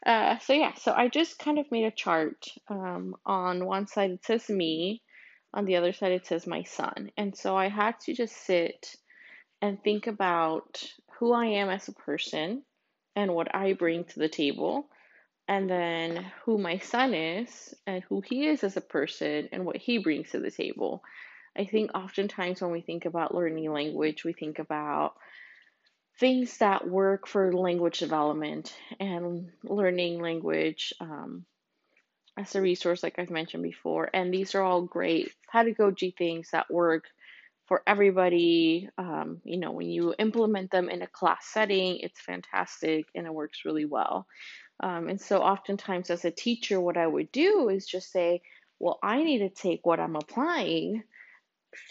Uh, 0.06 0.40
so 0.40 0.54
yeah, 0.54 0.74
so 0.76 0.94
I 0.94 1.10
just 1.10 1.40
kind 1.40 1.60
of 1.60 1.72
made 1.72 1.86
a 1.86 1.92
chart. 1.92 2.48
Um, 2.70 3.16
on 3.26 3.66
one 3.66 3.88
side 3.88 4.12
it 4.12 4.26
says 4.26 4.50
me, 4.50 5.02
on 5.54 5.66
the 5.66 5.76
other 5.76 5.92
side 5.92 6.14
it 6.14 6.26
says 6.26 6.48
my 6.48 6.64
son. 6.64 7.12
And 7.18 7.36
so 7.36 7.58
I 7.58 7.68
had 7.68 8.00
to 8.02 8.14
just 8.14 8.36
sit 8.46 8.96
and 9.62 9.84
think 9.84 10.08
about 10.08 10.82
who 11.18 11.34
I 11.34 11.48
am 11.48 11.70
as 11.70 11.90
a 11.90 11.94
person 11.94 12.64
and 13.20 13.36
what 13.36 13.54
I 13.54 13.74
bring 13.74 14.06
to 14.06 14.20
the 14.20 14.30
table, 14.30 14.88
and 15.48 15.70
then 15.70 16.26
who 16.46 16.58
my 16.58 16.78
son 16.78 17.14
is 17.14 17.74
and 17.86 18.02
who 18.04 18.22
he 18.22 18.48
is 18.48 18.64
as 18.64 18.78
a 18.78 18.82
person 18.82 19.50
and 19.52 19.66
what 19.66 19.76
he 19.76 19.98
brings 19.98 20.30
to 20.32 20.40
the 20.40 20.52
table. 20.52 21.04
I 21.58 21.66
think 21.66 21.92
oftentimes 21.94 22.62
when 22.62 22.72
we 22.72 22.82
think 22.82 23.04
about 23.04 23.36
learning 23.36 23.74
language, 23.74 24.24
we 24.24 24.32
think 24.32 24.60
about 24.60 25.16
things 26.20 26.58
that 26.60 26.88
work 26.88 27.28
for 27.28 27.52
language 27.52 28.00
development 28.00 28.74
and 29.02 29.50
learning 29.64 30.22
language 30.22 30.94
um, 31.02 31.46
as 32.38 32.56
a 32.56 32.62
resource, 32.62 33.04
like 33.04 33.20
I've 33.20 33.30
mentioned 33.30 33.64
before. 33.64 34.10
And 34.14 34.34
these 34.34 34.56
are 34.56 34.62
all 34.62 34.84
great 34.84 35.34
pedagogy 35.52 36.16
things 36.18 36.52
that 36.52 36.72
work 36.72 37.04
for 37.70 37.84
everybody. 37.88 38.90
Um, 38.98 39.40
you 39.46 39.58
know, 39.58 39.72
when 39.72 39.90
you 39.90 40.14
implement 40.20 40.72
them 40.72 40.90
in 40.90 41.02
a 41.02 41.08
class 41.08 41.46
setting, 41.46 42.00
it's 42.00 42.20
fantastic 42.20 43.06
and 43.16 43.26
it 43.26 43.34
works 43.34 43.64
really 43.64 43.86
well. 43.86 44.28
Um, 44.82 45.08
and 45.08 45.22
so, 45.22 45.40
oftentimes, 45.40 46.10
as 46.10 46.26
a 46.26 46.32
teacher, 46.32 46.82
what 46.82 46.98
I 46.98 47.08
would 47.08 47.32
do 47.32 47.70
is 47.70 47.86
just 47.86 48.12
say, 48.12 48.42
well, 48.80 48.98
I 49.04 49.24
need 49.24 49.40
to 49.40 49.50
take 49.50 49.86
what 49.86 50.00
I'm 50.00 50.16
applying 50.16 51.04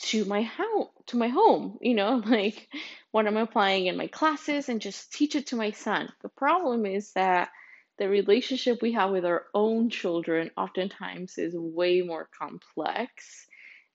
to 0.03 0.25
my 0.25 0.43
home 0.43 0.89
to 1.07 1.17
my 1.17 1.29
home 1.29 1.79
you 1.83 1.95
know 1.95 2.21
like 2.27 2.69
what 3.13 3.29
i'm 3.29 3.37
applying 3.37 3.87
in 3.87 3.97
my 3.97 4.09
classes 4.09 4.69
and 4.69 4.81
just 4.81 5.13
teach 5.13 5.37
it 5.37 5.47
to 5.47 5.57
my 5.57 5.71
son 5.71 6.09
the 6.23 6.29
problem 6.29 6.85
is 6.85 7.13
that 7.13 7.51
the 7.99 8.09
relationship 8.09 8.83
we 8.83 8.93
have 8.93 9.11
with 9.11 9.25
our 9.25 9.45
own 9.55 9.89
children 9.89 10.51
oftentimes 10.57 11.39
is 11.39 11.55
way 11.55 12.01
more 12.01 12.29
complex 12.37 13.47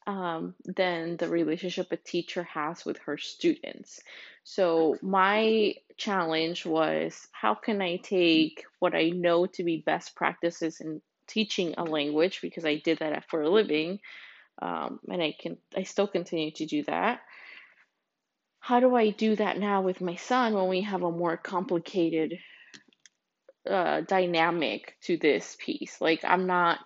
um, 0.06 0.56
than 0.66 1.18
the 1.18 1.30
relationship 1.30 1.92
a 1.92 1.98
teacher 1.98 2.44
has 2.44 2.86
with 2.86 2.98
her 3.00 3.18
students 3.18 4.02
so 4.44 4.98
my 5.02 5.74
challenge 5.98 6.66
was 6.66 7.28
how 7.32 7.54
can 7.54 7.82
i 7.82 7.98
take 7.98 8.66
what 8.80 8.96
i 8.96 9.10
know 9.10 9.46
to 9.46 9.64
be 9.64 9.78
best 9.78 10.16
practices 10.16 10.82
in 10.82 11.02
teaching 11.28 11.74
a 11.78 11.84
language 11.84 12.42
because 12.42 12.66
i 12.66 12.76
did 12.76 13.00
that 13.00 13.30
for 13.30 13.42
a 13.42 13.50
living 13.50 14.00
um, 14.62 15.00
and 15.10 15.22
I 15.22 15.36
can 15.38 15.58
I 15.76 15.84
still 15.84 16.08
continue 16.08 16.52
to 16.52 16.66
do 16.66 16.84
that. 16.84 17.22
How 18.60 18.80
do 18.80 18.96
I 18.96 19.10
do 19.10 19.36
that 19.36 19.60
now 19.60 19.82
with 19.82 20.00
my 20.00 20.16
son 20.16 20.54
when 20.54 20.68
we 20.68 20.82
have 20.82 21.04
a 21.04 21.12
more 21.12 21.36
complicated 21.36 22.40
uh, 23.70 24.02
dynamic 24.02 24.96
to 25.04 25.18
this 25.18 25.58
piece? 25.60 26.00
Like 26.00 26.24
I'm 26.24 26.48
not 26.48 26.80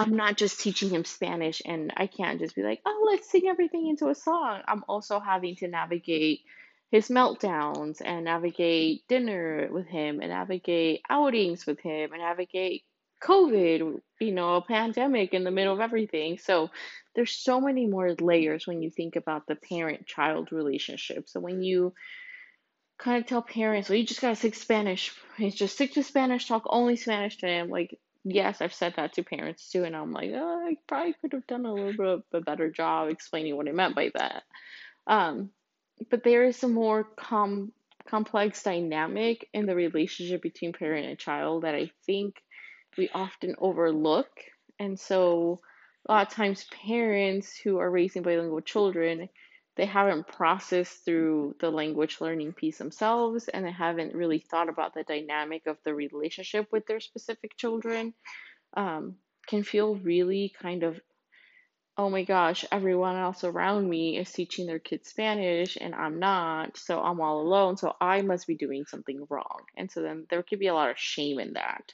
I'm 0.00 0.16
not 0.16 0.38
just 0.38 0.60
teaching 0.60 0.88
him 0.88 1.04
Spanish 1.04 1.60
and 1.62 1.92
I 1.94 2.06
can't 2.06 2.40
just 2.40 2.54
be 2.56 2.62
like, 2.62 2.80
oh, 2.86 3.08
let's 3.10 3.30
sing 3.30 3.42
everything 3.46 3.86
into 3.86 4.08
a 4.08 4.14
song. 4.14 4.62
I'm 4.66 4.82
also 4.88 5.20
having 5.20 5.56
to 5.56 5.68
navigate 5.68 6.40
his 6.90 7.08
meltdowns 7.08 8.00
and 8.02 8.24
navigate 8.24 9.06
dinner 9.08 9.68
with 9.70 9.86
him 9.86 10.20
and 10.20 10.30
navigate 10.30 11.02
outings 11.10 11.66
with 11.66 11.80
him 11.80 12.12
and 12.12 12.22
navigate 12.22 12.82
COVID, 13.22 14.00
you 14.20 14.32
know, 14.32 14.54
a 14.54 14.62
pandemic 14.62 15.34
in 15.34 15.44
the 15.44 15.50
middle 15.50 15.74
of 15.74 15.80
everything. 15.80 16.38
So 16.38 16.70
there's 17.14 17.32
so 17.32 17.60
many 17.60 17.86
more 17.86 18.14
layers 18.18 18.66
when 18.66 18.80
you 18.82 18.90
think 18.90 19.16
about 19.16 19.46
the 19.46 19.54
parent 19.54 20.06
child 20.06 20.50
relationship. 20.50 21.28
So 21.28 21.40
when 21.40 21.62
you 21.62 21.92
kind 22.98 23.22
of 23.22 23.28
tell 23.28 23.42
parents, 23.42 23.90
well, 23.90 23.98
you 23.98 24.06
just 24.06 24.22
gotta 24.22 24.36
speak 24.36 24.54
Spanish, 24.54 25.12
it's 25.38 25.56
just 25.56 25.74
stick 25.74 25.92
to 25.92 26.02
Spanish, 26.02 26.48
talk 26.48 26.62
only 26.66 26.96
Spanish 26.96 27.36
to 27.38 27.46
them. 27.46 27.68
Like, 27.68 27.98
yes, 28.24 28.60
I've 28.60 28.74
said 28.74 28.94
that 28.96 29.14
to 29.14 29.22
parents 29.22 29.70
too, 29.70 29.84
and 29.84 29.96
I'm 29.96 30.12
like, 30.12 30.30
oh, 30.34 30.66
I 30.68 30.76
probably 30.86 31.14
could 31.20 31.32
have 31.32 31.46
done 31.46 31.66
a 31.66 31.72
little 31.72 31.92
bit 31.92 32.06
of 32.06 32.22
a 32.32 32.40
better 32.40 32.70
job 32.70 33.08
explaining 33.08 33.56
what 33.56 33.68
I 33.68 33.72
meant 33.72 33.94
by 33.94 34.10
that. 34.14 34.42
Um, 35.06 35.50
but 36.10 36.24
there 36.24 36.44
is 36.44 36.62
a 36.62 36.68
more 36.68 37.04
com- 37.04 37.72
complex 38.08 38.62
dynamic 38.62 39.48
in 39.52 39.66
the 39.66 39.74
relationship 39.74 40.42
between 40.42 40.72
parent 40.72 41.06
and 41.06 41.18
child 41.18 41.64
that 41.64 41.74
I 41.74 41.90
think 42.06 42.42
we 42.96 43.08
often 43.12 43.54
overlook. 43.58 44.30
And 44.78 44.98
so, 44.98 45.60
a 46.06 46.12
lot 46.12 46.26
of 46.26 46.32
times, 46.32 46.66
parents 46.86 47.56
who 47.56 47.78
are 47.78 47.90
raising 47.90 48.22
bilingual 48.22 48.62
children, 48.62 49.28
they 49.76 49.86
haven't 49.86 50.26
processed 50.26 51.04
through 51.04 51.54
the 51.60 51.70
language 51.70 52.20
learning 52.20 52.52
piece 52.52 52.78
themselves 52.78 53.48
and 53.48 53.64
they 53.64 53.70
haven't 53.70 54.14
really 54.14 54.38
thought 54.38 54.68
about 54.68 54.94
the 54.94 55.04
dynamic 55.04 55.66
of 55.66 55.78
the 55.84 55.94
relationship 55.94 56.66
with 56.72 56.86
their 56.86 57.00
specific 57.00 57.56
children. 57.56 58.14
Um, 58.74 59.16
can 59.46 59.62
feel 59.64 59.96
really 59.96 60.52
kind 60.60 60.82
of 60.82 61.00
oh 62.00 62.08
my 62.08 62.24
gosh, 62.24 62.64
everyone 62.72 63.16
else 63.16 63.44
around 63.44 63.86
me 63.86 64.16
is 64.16 64.32
teaching 64.32 64.66
their 64.66 64.78
kids 64.78 65.10
Spanish 65.10 65.76
and 65.78 65.94
I'm 65.94 66.18
not, 66.18 66.78
so 66.78 66.98
I'm 66.98 67.20
all 67.20 67.42
alone, 67.42 67.76
so 67.76 67.94
I 68.00 68.22
must 68.22 68.46
be 68.46 68.54
doing 68.54 68.86
something 68.86 69.26
wrong. 69.28 69.60
And 69.76 69.90
so 69.90 70.00
then 70.00 70.26
there 70.30 70.42
could 70.42 70.60
be 70.60 70.68
a 70.68 70.74
lot 70.74 70.88
of 70.90 70.98
shame 70.98 71.38
in 71.38 71.54
that. 71.54 71.92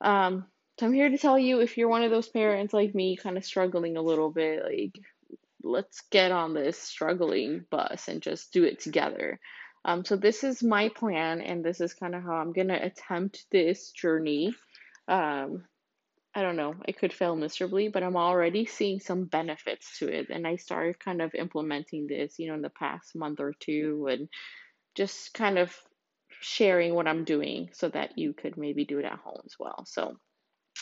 Um, 0.00 0.46
so 0.78 0.86
I'm 0.86 0.94
here 0.94 1.10
to 1.10 1.18
tell 1.18 1.38
you 1.38 1.60
if 1.60 1.76
you're 1.76 1.90
one 1.90 2.02
of 2.02 2.10
those 2.10 2.30
parents 2.30 2.72
like 2.72 2.94
me, 2.94 3.16
kind 3.16 3.36
of 3.36 3.44
struggling 3.44 3.98
a 3.98 4.02
little 4.02 4.30
bit, 4.30 4.64
like 4.64 4.98
let's 5.62 6.02
get 6.10 6.32
on 6.32 6.54
this 6.54 6.78
struggling 6.78 7.64
bus 7.70 8.08
and 8.08 8.22
just 8.22 8.52
do 8.52 8.64
it 8.64 8.80
together. 8.80 9.38
Um, 9.84 10.04
so 10.04 10.16
this 10.16 10.44
is 10.44 10.62
my 10.62 10.90
plan, 10.90 11.40
and 11.40 11.64
this 11.64 11.80
is 11.80 11.94
kind 11.94 12.14
of 12.14 12.22
how 12.22 12.34
I'm 12.34 12.52
gonna 12.52 12.78
attempt 12.80 13.46
this 13.50 13.90
journey. 13.92 14.54
Um, 15.08 15.64
I 16.34 16.42
don't 16.42 16.56
know, 16.56 16.74
it 16.86 16.98
could 16.98 17.12
fail 17.12 17.34
miserably, 17.34 17.88
but 17.88 18.02
I'm 18.02 18.16
already 18.16 18.64
seeing 18.64 19.00
some 19.00 19.24
benefits 19.24 19.98
to 19.98 20.08
it. 20.08 20.28
And 20.30 20.46
I 20.46 20.56
started 20.56 21.00
kind 21.00 21.20
of 21.20 21.34
implementing 21.34 22.06
this, 22.06 22.38
you 22.38 22.48
know, 22.48 22.54
in 22.54 22.62
the 22.62 22.70
past 22.70 23.16
month 23.16 23.40
or 23.40 23.52
two 23.58 24.06
and 24.08 24.28
just 24.94 25.34
kind 25.34 25.58
of 25.58 25.76
sharing 26.40 26.94
what 26.94 27.08
I'm 27.08 27.24
doing 27.24 27.70
so 27.72 27.88
that 27.88 28.16
you 28.16 28.32
could 28.32 28.56
maybe 28.56 28.84
do 28.84 28.98
it 29.00 29.04
at 29.04 29.18
home 29.18 29.40
as 29.44 29.54
well. 29.58 29.84
So, 29.86 30.16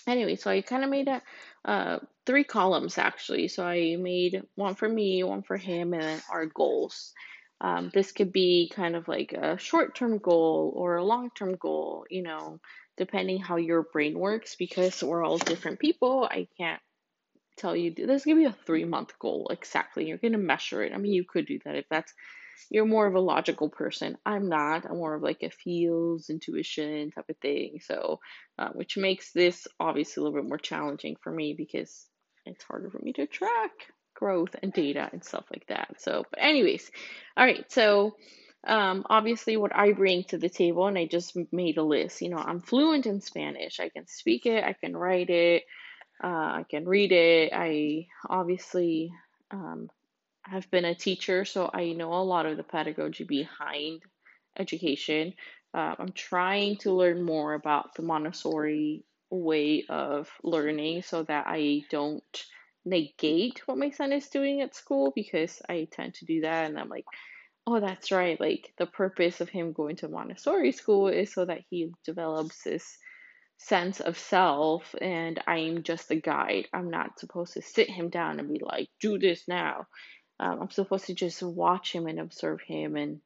anyway, 0.09 0.37
so 0.37 0.50
I 0.50 0.61
kind 0.62 0.85
of 0.85 0.91
made 0.91 1.09
a 1.09 1.23
uh, 1.65 1.99
three 2.27 2.45
columns 2.45 2.99
actually. 2.99 3.49
So 3.49 3.65
I 3.65 3.97
made 3.97 4.43
one 4.55 4.75
for 4.75 4.88
me, 4.88 5.23
one 5.23 5.43
for 5.43 5.57
him, 5.57 5.93
and 5.93 6.03
then 6.03 6.23
our 6.31 6.47
goals. 6.47 7.12
Um, 7.61 7.91
this 7.93 8.12
could 8.12 8.33
be 8.33 8.71
kind 8.75 8.95
of 8.95 9.09
like 9.09 9.33
a 9.33 9.59
short 9.59 9.95
term 9.97 10.19
goal 10.19 10.73
or 10.77 10.97
a 10.97 11.05
long 11.05 11.31
term 11.35 11.57
goal, 11.57 12.07
you 12.09 12.23
know, 12.23 12.61
depending 12.97 13.41
how 13.41 13.57
your 13.57 13.83
brain 13.83 14.19
works 14.19 14.55
because 14.55 15.03
we're 15.03 15.25
all 15.25 15.38
different 15.38 15.81
people. 15.81 16.29
I 16.31 16.49
can't 16.57 16.81
tell 17.57 17.75
you 17.75 17.93
this 17.93 18.25
give 18.25 18.38
you 18.38 18.49
a 18.49 18.57
three 18.67 18.85
month 18.85 19.19
goal 19.19 19.49
exactly. 19.50 20.07
You're 20.07 20.19
gonna 20.19 20.38
measure 20.38 20.83
it. 20.83 20.93
I 20.93 20.99
mean, 20.99 21.12
you 21.12 21.25
could 21.25 21.47
do 21.47 21.59
that 21.65 21.75
if 21.75 21.87
that's 21.91 22.15
you're 22.71 22.85
more 22.85 23.07
of 23.07 23.15
a 23.15 23.21
logical 23.21 23.69
person. 23.69 24.17
I'm 24.25 24.49
not. 24.49 24.85
I'm 24.85 24.97
more 24.97 25.15
of 25.15 25.23
like 25.23 25.43
a 25.43 25.50
feels, 25.50 26.31
intuition 26.31 27.11
type 27.11 27.29
of 27.29 27.37
thing. 27.38 27.81
So, 27.83 28.21
uh, 28.59 28.71
which 28.71 28.97
makes 28.97 29.33
this 29.33 29.67
obviously 29.81 30.21
a 30.21 30.25
little 30.25 30.41
bit 30.41 30.49
more 30.49 30.59
challenging 30.59 31.17
for 31.23 31.33
me 31.33 31.55
because 31.57 32.07
it's 32.47 32.65
harder 32.65 32.91
for 32.91 32.99
me 32.99 33.12
to 33.15 33.27
track 33.27 33.73
growth 34.15 34.57
and 34.62 34.73
data 34.73 35.09
and 35.12 35.25
stuff 35.25 35.45
like 35.50 35.67
that. 35.69 35.95
So, 35.99 36.25
but 36.31 36.43
anyways, 36.43 36.91
all 37.37 37.45
right. 37.45 37.71
So 37.71 38.17
um, 38.67 39.05
obviously 39.09 39.57
what 39.57 39.75
I 39.75 39.93
bring 39.93 40.25
to 40.25 40.38
the 40.38 40.49
table, 40.49 40.87
and 40.87 40.99
I 40.99 41.07
just 41.07 41.37
made 41.53 41.79
a 41.79 41.83
list. 41.83 42.21
You 42.21 42.31
know, 42.31 42.38
I'm 42.38 42.61
fluent 42.61 43.07
in 43.07 43.21
Spanish. 43.21 43.81
I 43.81 43.88
can 43.88 44.07
speak 44.07 44.47
it, 44.47 44.65
I 44.65 44.73
can 44.73 44.97
write 44.97 45.31
it, 45.31 45.62
uh, 46.23 46.27
I 46.27 46.65
can 46.69 46.85
read 46.87 47.12
it. 47.12 47.53
I 47.55 48.07
obviously 48.29 49.12
um, 49.50 49.88
have 50.50 50.71
been 50.71 50.85
a 50.85 50.95
teacher, 50.95 51.45
so 51.45 51.71
I 51.73 51.93
know 51.93 52.14
a 52.14 52.23
lot 52.23 52.47
of 52.47 52.57
the 52.57 52.62
pedagogy 52.62 53.25
behind 53.25 54.02
education. 54.59 55.35
Uh, 55.75 55.95
I'm 55.99 56.12
trying 56.12 56.76
to 56.78 56.93
learn 56.93 57.23
more 57.23 57.55
about 57.55 57.95
the 57.95 58.02
Montessori 58.02 59.05
way 59.31 59.85
of 59.88 60.31
learning 60.43 61.02
so 61.02 61.23
that 61.25 61.45
I 61.47 61.83
don't 61.90 62.23
negate 62.85 63.61
what 63.67 63.78
my 63.78 63.90
son 63.90 64.12
is 64.12 64.28
doing 64.28 64.62
at 64.62 64.75
school 64.75 65.12
because 65.14 65.61
I 65.69 65.88
tend 65.93 66.14
to 66.14 66.25
do 66.25 66.40
that 66.40 66.67
and 66.67 66.78
I'm 66.78 66.88
like, 66.88 67.05
oh, 67.67 67.81
that's 67.81 68.11
right. 68.11 68.40
Like 68.40 68.73
the 68.78 68.87
purpose 68.87 69.40
of 69.40 69.50
him 69.50 69.73
going 69.73 69.97
to 69.97 70.09
Montessori 70.09 70.73
school 70.73 71.09
is 71.09 71.33
so 71.33 71.45
that 71.45 71.61
he 71.69 71.93
develops 72.05 72.62
this 72.62 72.97
sense 73.59 74.00
of 74.00 74.17
self 74.17 74.95
and 75.00 75.40
I'm 75.47 75.83
just 75.83 76.11
a 76.11 76.17
guide. 76.17 76.69
I'm 76.73 76.90
not 76.90 77.19
supposed 77.19 77.55
to 77.55 77.62
sit 77.62 77.90
him 77.90 78.09
down 78.09 78.38
and 78.40 78.49
be 78.52 78.61
like, 78.62 78.88
do 79.00 79.19
this 79.19 79.47
now. 79.49 79.87
Um, 80.40 80.62
I'm 80.62 80.71
supposed 80.71 81.07
to 81.07 81.14
just 81.14 81.42
watch 81.42 81.92
him 81.92 82.07
and 82.07 82.21
observe 82.21 82.61
him 82.61 82.97
and 82.97 83.21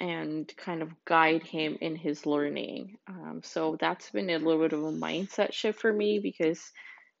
and 0.00 0.52
kind 0.56 0.80
of 0.82 0.90
guide 1.04 1.42
him 1.42 1.76
in 1.80 1.96
his 1.96 2.24
learning. 2.24 2.98
Um, 3.08 3.40
so 3.42 3.76
that's 3.80 4.10
been 4.10 4.30
a 4.30 4.38
little 4.38 4.60
bit 4.60 4.72
of 4.72 4.84
a 4.84 4.92
mindset 4.92 5.52
shift 5.52 5.80
for 5.80 5.92
me 5.92 6.20
because, 6.20 6.70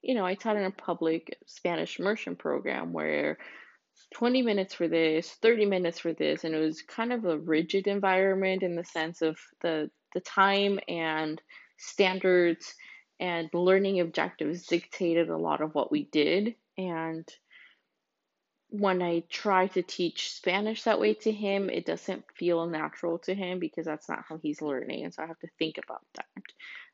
you 0.00 0.14
know, 0.14 0.24
I 0.24 0.34
taught 0.34 0.56
in 0.56 0.62
a 0.62 0.70
public 0.70 1.36
Spanish 1.46 1.98
immersion 1.98 2.36
program 2.36 2.92
where 2.92 3.38
20 4.14 4.42
minutes 4.42 4.74
for 4.74 4.86
this, 4.86 5.28
30 5.42 5.66
minutes 5.66 5.98
for 5.98 6.12
this, 6.12 6.44
and 6.44 6.54
it 6.54 6.58
was 6.60 6.82
kind 6.82 7.12
of 7.12 7.24
a 7.24 7.36
rigid 7.36 7.88
environment 7.88 8.62
in 8.62 8.76
the 8.76 8.84
sense 8.84 9.22
of 9.22 9.38
the 9.60 9.90
the 10.14 10.20
time 10.20 10.78
and 10.88 11.42
standards 11.76 12.74
and 13.20 13.50
learning 13.52 14.00
objectives 14.00 14.66
dictated 14.66 15.28
a 15.28 15.36
lot 15.36 15.60
of 15.60 15.74
what 15.74 15.92
we 15.92 16.04
did 16.04 16.54
and 16.78 17.28
when 18.70 19.02
I 19.02 19.24
try 19.30 19.68
to 19.68 19.82
teach 19.82 20.32
Spanish 20.34 20.82
that 20.82 21.00
way 21.00 21.14
to 21.14 21.32
him, 21.32 21.70
it 21.70 21.86
doesn't 21.86 22.24
feel 22.36 22.66
natural 22.66 23.18
to 23.20 23.34
him 23.34 23.58
because 23.58 23.86
that's 23.86 24.08
not 24.08 24.24
how 24.28 24.38
he's 24.42 24.60
learning. 24.60 25.04
And 25.04 25.14
so 25.14 25.22
I 25.22 25.26
have 25.26 25.38
to 25.40 25.48
think 25.58 25.78
about 25.82 26.02
that. 26.16 26.42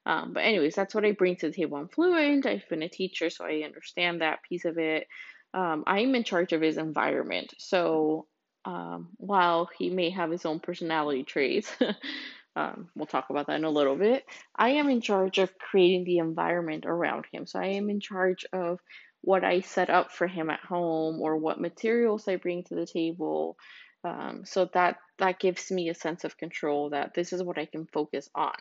Um, 0.06 0.32
but, 0.34 0.44
anyways, 0.44 0.74
that's 0.74 0.94
what 0.94 1.04
I 1.04 1.12
bring 1.12 1.36
to 1.36 1.48
the 1.48 1.54
table. 1.54 1.78
I'm 1.78 1.88
fluent, 1.88 2.46
I've 2.46 2.68
been 2.68 2.82
a 2.82 2.88
teacher, 2.88 3.30
so 3.30 3.44
I 3.44 3.62
understand 3.64 4.20
that 4.20 4.42
piece 4.48 4.64
of 4.64 4.78
it. 4.78 5.08
Um, 5.54 5.84
I'm 5.86 6.14
in 6.14 6.24
charge 6.24 6.52
of 6.52 6.60
his 6.60 6.76
environment. 6.76 7.54
So, 7.58 8.26
um, 8.64 9.08
while 9.16 9.68
he 9.78 9.90
may 9.90 10.10
have 10.10 10.30
his 10.30 10.44
own 10.46 10.60
personality 10.60 11.24
traits, 11.24 11.72
um, 12.56 12.88
we'll 12.94 13.06
talk 13.06 13.30
about 13.30 13.46
that 13.46 13.56
in 13.56 13.64
a 13.64 13.70
little 13.70 13.96
bit. 13.96 14.24
I 14.54 14.70
am 14.70 14.88
in 14.88 15.00
charge 15.00 15.38
of 15.38 15.58
creating 15.58 16.04
the 16.04 16.18
environment 16.18 16.84
around 16.86 17.24
him. 17.32 17.46
So 17.46 17.58
I 17.58 17.66
am 17.66 17.90
in 17.90 18.00
charge 18.00 18.44
of 18.52 18.80
what 19.24 19.42
I 19.42 19.60
set 19.60 19.88
up 19.88 20.12
for 20.12 20.26
him 20.26 20.50
at 20.50 20.60
home 20.60 21.20
or 21.20 21.36
what 21.36 21.60
materials 21.60 22.28
I 22.28 22.36
bring 22.36 22.62
to 22.64 22.74
the 22.74 22.86
table. 22.86 23.56
Um, 24.04 24.42
so 24.44 24.68
that 24.74 24.98
that 25.18 25.38
gives 25.38 25.70
me 25.70 25.88
a 25.88 25.94
sense 25.94 26.24
of 26.24 26.36
control 26.36 26.90
that 26.90 27.14
this 27.14 27.32
is 27.32 27.42
what 27.42 27.58
I 27.58 27.64
can 27.64 27.86
focus 27.86 28.28
on. 28.34 28.54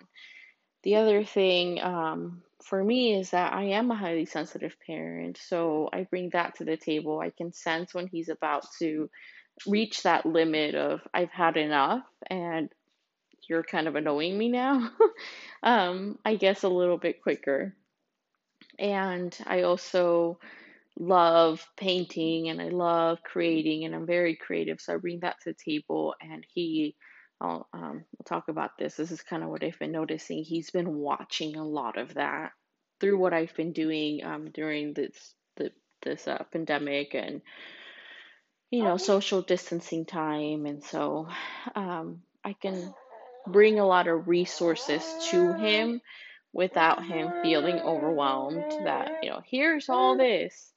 The 0.83 0.95
other 0.95 1.23
thing 1.25 1.81
um, 1.81 2.43
for 2.63 2.81
me 2.81 3.19
is 3.19 3.31
that 3.31 3.53
I 3.53 3.63
am 3.63 3.91
a 3.91 3.95
highly 3.95 4.25
sensitive 4.25 4.75
parent, 4.85 5.37
so 5.37 5.89
I 5.91 6.03
bring 6.03 6.29
that 6.31 6.55
to 6.55 6.65
the 6.65 6.77
table. 6.77 7.19
I 7.19 7.29
can 7.29 7.51
sense 7.51 7.93
when 7.93 8.07
he's 8.07 8.29
about 8.29 8.65
to 8.79 9.09
reach 9.67 10.03
that 10.03 10.25
limit 10.25 10.75
of 10.75 11.01
I've 11.13 11.31
had 11.31 11.57
enough 11.57 12.03
and 12.29 12.69
you're 13.49 13.63
kind 13.63 13.87
of 13.87 13.95
annoying 13.95 14.37
me 14.37 14.49
now. 14.49 14.91
um, 15.63 16.17
I 16.23 16.35
guess 16.35 16.63
a 16.63 16.69
little 16.69 16.97
bit 16.97 17.21
quicker. 17.21 17.75
And 18.79 19.35
I 19.45 19.63
also 19.63 20.39
love 20.99 21.65
painting 21.75 22.49
and 22.49 22.61
I 22.61 22.69
love 22.69 23.23
creating 23.23 23.85
and 23.85 23.95
I'm 23.95 24.05
very 24.05 24.35
creative. 24.35 24.79
So 24.79 24.93
I 24.93 24.97
bring 24.97 25.21
that 25.21 25.37
to 25.43 25.51
the 25.51 25.71
table 25.71 26.15
and 26.21 26.45
he 26.53 26.95
I'll 27.41 27.67
um 27.73 28.05
we'll 28.11 28.25
talk 28.25 28.47
about 28.47 28.77
this. 28.77 28.95
This 28.95 29.11
is 29.11 29.21
kind 29.21 29.43
of 29.43 29.49
what 29.49 29.63
I've 29.63 29.79
been 29.79 29.91
noticing. 29.91 30.43
He's 30.43 30.69
been 30.69 30.95
watching 30.97 31.55
a 31.55 31.67
lot 31.67 31.97
of 31.97 32.13
that 32.13 32.51
through 32.99 33.17
what 33.17 33.33
I've 33.33 33.55
been 33.55 33.73
doing 33.73 34.23
um 34.23 34.51
during 34.51 34.93
this 34.93 35.33
the 35.57 35.71
this 36.03 36.27
uh, 36.27 36.43
pandemic 36.51 37.15
and 37.15 37.41
you 38.69 38.83
know 38.83 38.97
social 38.97 39.41
distancing 39.41 40.05
time 40.05 40.65
and 40.65 40.83
so 40.83 41.27
um 41.75 42.21
I 42.43 42.53
can 42.53 42.93
bring 43.47 43.79
a 43.79 43.85
lot 43.85 44.07
of 44.07 44.27
resources 44.27 45.03
to 45.29 45.53
him 45.53 46.01
without 46.53 47.03
him 47.03 47.31
feeling 47.41 47.79
overwhelmed 47.79 48.71
that 48.85 49.11
you 49.21 49.29
know 49.29 49.41
here's 49.45 49.89
all 49.89 50.17
this 50.17 50.73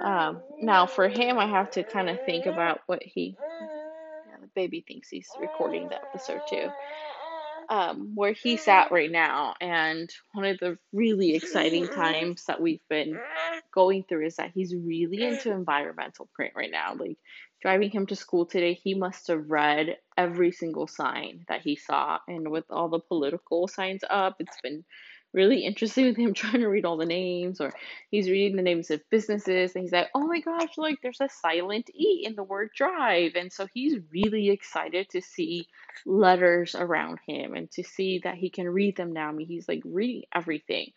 um, 0.00 0.42
now 0.60 0.86
for 0.86 1.08
him, 1.08 1.38
I 1.38 1.46
have 1.46 1.70
to 1.72 1.82
kind 1.82 2.08
of 2.08 2.24
think 2.24 2.46
about 2.46 2.80
what 2.86 3.02
he. 3.02 3.36
Yeah, 3.40 4.36
the 4.40 4.48
baby 4.54 4.84
thinks 4.86 5.08
he's 5.08 5.28
recording 5.40 5.88
the 5.88 5.96
episode 5.96 6.40
too. 6.48 6.68
Um, 7.70 8.12
where 8.14 8.32
he's 8.32 8.66
at 8.66 8.92
right 8.92 9.10
now, 9.10 9.54
and 9.60 10.08
one 10.32 10.46
of 10.46 10.58
the 10.58 10.78
really 10.92 11.34
exciting 11.34 11.86
times 11.86 12.44
that 12.46 12.62
we've 12.62 12.80
been 12.88 13.18
going 13.74 14.04
through 14.08 14.24
is 14.24 14.36
that 14.36 14.52
he's 14.54 14.74
really 14.74 15.22
into 15.22 15.52
environmental 15.52 16.30
print 16.34 16.54
right 16.56 16.70
now. 16.70 16.94
Like 16.94 17.18
driving 17.60 17.90
him 17.90 18.06
to 18.06 18.16
school 18.16 18.46
today, 18.46 18.74
he 18.74 18.94
must 18.94 19.28
have 19.28 19.50
read 19.50 19.96
every 20.16 20.52
single 20.52 20.86
sign 20.86 21.44
that 21.48 21.62
he 21.62 21.76
saw, 21.76 22.18
and 22.28 22.50
with 22.50 22.64
all 22.70 22.88
the 22.88 23.00
political 23.00 23.68
signs 23.68 24.02
up, 24.08 24.36
it's 24.38 24.60
been 24.62 24.84
really 25.32 25.64
interesting 25.64 26.06
with 26.06 26.16
him 26.16 26.34
trying 26.34 26.60
to 26.60 26.68
read 26.68 26.84
all 26.84 26.96
the 26.96 27.06
names 27.06 27.60
or 27.60 27.72
he's 28.10 28.30
reading 28.30 28.56
the 28.56 28.62
names 28.62 28.90
of 28.90 29.00
businesses 29.10 29.74
and 29.74 29.82
he's 29.82 29.92
like 29.92 30.08
oh 30.14 30.26
my 30.26 30.40
gosh 30.40 30.78
like 30.78 30.96
there's 31.02 31.20
a 31.20 31.28
silent 31.28 31.90
e 31.94 32.22
in 32.24 32.34
the 32.34 32.42
word 32.42 32.70
drive. 32.76 33.32
And 33.34 33.52
so 33.52 33.66
he's 33.72 33.96
really 34.12 34.50
excited 34.50 35.08
to 35.10 35.20
see 35.20 35.66
letters 36.06 36.74
around 36.74 37.18
him 37.26 37.54
and 37.54 37.70
to 37.72 37.82
see 37.82 38.20
that 38.24 38.36
he 38.36 38.50
can 38.50 38.68
read 38.68 38.96
them 38.96 39.12
now. 39.12 39.28
I 39.28 39.32
mean 39.32 39.46
he's 39.46 39.68
like 39.68 39.82
reading 39.84 40.22
everything 40.34 40.92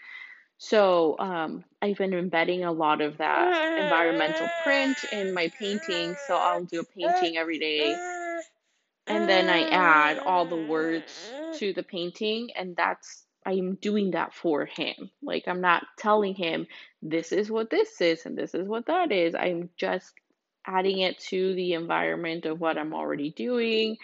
so 0.63 1.17
um, 1.17 1.63
I've 1.82 1.97
been 1.97 2.13
embedding 2.13 2.63
a 2.63 2.71
lot 2.71 3.02
of 3.02 3.17
that 3.17 3.80
environmental 3.82 4.47
print 4.63 4.95
in 5.12 5.34
my 5.34 5.52
painting 5.58 6.15
so 6.28 6.38
I'll 6.38 6.65
do 6.65 6.82
a 6.82 6.84
painting 6.84 7.36
every 7.36 7.58
day 7.58 7.95
and 9.08 9.28
then 9.28 9.50
I 9.50 9.67
add 9.69 10.19
all 10.19 10.45
the 10.45 10.67
words 10.67 11.32
to 11.56 11.74
the 11.74 11.82
painting 11.82 12.50
and 12.56 12.76
that's 12.76 13.26
I'm 13.43 13.74
doing 13.74 14.12
that 14.12 14.36
for 14.36 14.65
him. 14.67 15.10
Like 15.24 15.47
I'm 15.47 15.62
not 15.62 15.84
telling 15.97 16.36
him 16.36 16.67
this 17.02 17.32
is 17.32 17.50
what 17.50 17.71
this 17.71 18.00
is 18.00 18.28
and 18.28 18.38
this 18.38 18.54
is 18.54 18.67
what 18.67 18.86
that 18.86 19.12
is. 19.12 19.34
I'm 19.34 19.71
just 19.78 20.13
adding 20.67 21.00
it 21.00 21.17
to 21.30 21.56
the 21.56 21.74
environment 21.74 22.45
of 22.45 22.62
what 22.62 22.78
I'm 22.78 22.93
already 22.93 23.32
doing. 23.32 23.97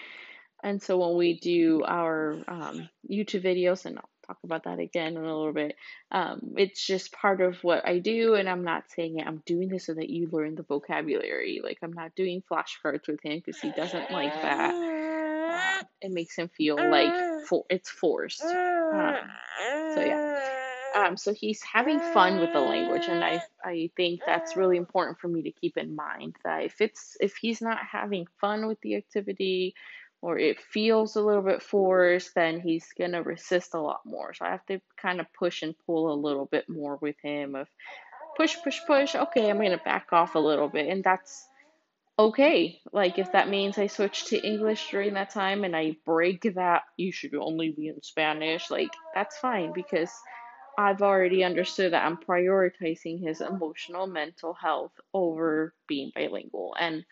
And 0.64 0.82
so 0.82 0.98
when 0.98 1.18
we 1.18 1.40
do 1.40 1.84
our 1.86 2.40
um, 2.48 2.90
YouTube 3.08 3.44
videos, 3.44 3.86
and 3.86 4.00
talk 4.28 4.38
about 4.44 4.66
that 4.66 4.80
again 4.80 5.18
in 5.18 5.24
a 5.24 5.38
little 5.38 5.54
bit, 5.54 5.76
um, 6.12 6.54
it's 6.58 6.86
just 6.86 7.12
part 7.12 7.42
of 7.42 7.64
what 7.64 7.88
I 7.88 8.00
do. 8.00 8.36
And 8.36 8.50
I'm 8.50 8.64
not 8.64 8.92
saying 8.92 9.20
it, 9.20 9.28
I'm 9.28 9.42
doing 9.46 9.70
this 9.70 9.86
so 9.86 9.94
that 9.94 10.10
you 10.10 10.30
learn 10.32 10.56
the 10.56 10.64
vocabulary. 10.64 11.62
Like 11.64 11.80
I'm 11.82 11.94
not 11.94 12.16
doing 12.16 12.44
flashcards 12.52 13.08
with 13.08 13.22
him 13.22 13.42
because 13.44 13.60
he 13.60 13.72
doesn't 13.72 14.12
like 14.12 14.34
that. 14.42 14.74
Uh, 14.74 15.84
it 16.02 16.12
makes 16.12 16.36
him 16.36 16.50
feel 16.50 16.76
like 16.76 17.46
for- 17.48 17.66
it's 17.70 17.90
forced. 17.90 18.44
Um, 18.44 19.18
so 19.96 20.02
yeah. 20.02 20.58
Um, 20.96 21.18
so 21.18 21.34
he's 21.34 21.62
having 21.62 22.00
fun 22.00 22.40
with 22.40 22.54
the 22.54 22.60
language, 22.60 23.06
and 23.08 23.24
I 23.24 23.44
I 23.64 23.92
think 23.96 24.22
that's 24.26 24.56
really 24.56 24.78
important 24.78 25.20
for 25.20 25.28
me 25.28 25.44
to 25.44 25.52
keep 25.52 25.78
in 25.78 25.96
mind 25.96 26.36
that 26.44 26.64
if 26.64 26.82
it's 26.82 27.18
if 27.20 27.36
he's 27.36 27.62
not 27.62 27.78
having 27.78 28.26
fun 28.40 28.68
with 28.68 28.80
the 28.82 28.96
activity, 28.96 29.76
or 30.22 30.38
it 30.38 30.60
feels 30.62 31.16
a 31.16 31.22
little 31.22 31.42
bit 31.42 31.62
forced, 31.62 32.34
then 32.36 32.60
he's 32.60 32.88
gonna 32.98 33.22
resist 33.22 33.74
a 33.74 33.82
lot 33.82 34.02
more. 34.06 34.34
So 34.34 34.46
I 34.46 34.52
have 34.52 34.66
to 34.68 34.80
kind 35.02 35.20
of 35.20 35.32
push 35.34 35.62
and 35.62 35.76
pull 35.86 36.12
a 36.12 36.22
little 36.22 36.46
bit 36.46 36.68
more 36.68 36.98
with 36.98 37.16
him 37.22 37.56
of 37.56 37.68
push, 38.36 38.56
push, 38.64 38.80
push. 38.88 39.16
Okay, 39.16 39.50
I'm 39.50 39.58
gonna 39.62 39.82
back 39.84 40.08
off 40.12 40.36
a 40.36 40.40
little 40.40 40.70
bit, 40.70 40.88
and 40.88 41.04
that's 41.04 41.48
okay. 42.20 42.80
Like 42.92 43.20
if 43.20 43.32
that 43.32 43.50
means 43.50 43.78
I 43.78 43.88
switch 43.88 44.26
to 44.26 44.48
English 44.48 44.90
during 44.92 45.14
that 45.14 45.30
time 45.30 45.64
and 45.64 45.76
I 45.76 45.98
break 46.06 46.42
that 46.56 46.84
you 46.98 47.12
should 47.12 47.36
only 47.36 47.72
be 47.72 47.88
in 47.88 48.02
Spanish, 48.02 48.72
like 48.72 48.92
that's 49.14 49.38
fine 49.38 49.72
because 49.74 50.12
I've 50.80 51.02
already 51.02 51.44
understood 51.44 51.94
that 51.94 52.06
I'm 52.06 52.18
prioritizing 52.18 53.20
his 53.20 53.42
emotional 53.42 54.06
mental 54.06 54.54
health 54.54 54.92
over 55.14 55.74
being 55.88 56.12
bilingual 56.14 56.76
and 56.80 57.04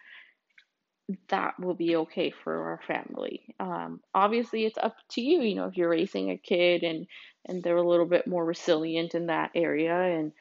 that 1.29 1.59
will 1.59 1.75
be 1.75 1.95
okay 1.95 2.31
for 2.43 2.69
our 2.69 2.79
family. 2.87 3.55
Um, 3.59 4.01
obviously, 4.13 4.65
it's 4.65 4.77
up 4.77 4.95
to 5.11 5.21
you. 5.21 5.41
You 5.41 5.55
know, 5.55 5.65
if 5.65 5.77
you're 5.77 5.89
raising 5.89 6.31
a 6.31 6.37
kid 6.37 6.83
and 6.83 7.07
and 7.47 7.61
they're 7.61 7.77
a 7.77 7.87
little 7.87 8.07
bit 8.07 8.25
more 8.25 8.43
resilient 8.43 9.13
in 9.13 9.27
that 9.27 9.51
area, 9.53 9.95
and 9.95 10.31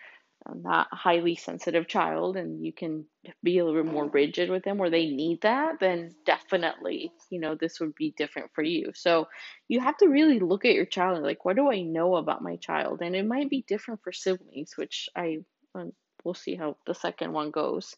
not 0.52 0.88
highly 0.92 1.36
sensitive 1.36 1.88
child 1.88 2.36
and 2.36 2.64
you 2.64 2.72
can 2.72 3.06
be 3.42 3.58
a 3.58 3.64
little 3.64 3.84
more 3.84 4.06
rigid 4.06 4.50
with 4.50 4.62
them 4.62 4.76
where 4.76 4.90
they 4.90 5.06
need 5.06 5.40
that, 5.42 5.80
then 5.80 6.14
definitely, 6.26 7.10
you 7.30 7.40
know, 7.40 7.54
this 7.54 7.80
would 7.80 7.94
be 7.94 8.14
different 8.16 8.50
for 8.54 8.62
you. 8.62 8.92
So 8.94 9.26
you 9.68 9.80
have 9.80 9.96
to 9.98 10.08
really 10.08 10.40
look 10.40 10.64
at 10.64 10.74
your 10.74 10.84
child 10.84 11.16
and 11.16 11.24
like, 11.24 11.44
what 11.44 11.56
do 11.56 11.70
I 11.70 11.80
know 11.80 12.16
about 12.16 12.42
my 12.42 12.56
child? 12.56 13.00
And 13.00 13.16
it 13.16 13.26
might 13.26 13.48
be 13.48 13.64
different 13.66 14.00
for 14.02 14.12
siblings, 14.12 14.72
which 14.76 15.08
I 15.16 15.38
um, 15.74 15.92
we'll 16.24 16.34
see 16.34 16.54
how 16.56 16.76
the 16.86 16.94
second 16.94 17.32
one 17.32 17.50
goes. 17.50 17.94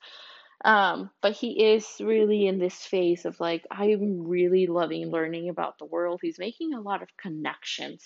Um, 0.64 1.10
but 1.22 1.32
he 1.32 1.72
is 1.74 1.86
really 2.00 2.46
in 2.46 2.58
this 2.58 2.74
phase 2.74 3.24
of 3.24 3.38
like, 3.40 3.66
I'm 3.70 4.26
really 4.26 4.66
loving 4.66 5.10
learning 5.10 5.48
about 5.48 5.78
the 5.78 5.84
world. 5.84 6.20
He's 6.22 6.38
making 6.38 6.74
a 6.74 6.80
lot 6.80 7.02
of 7.02 7.16
connections. 7.16 8.02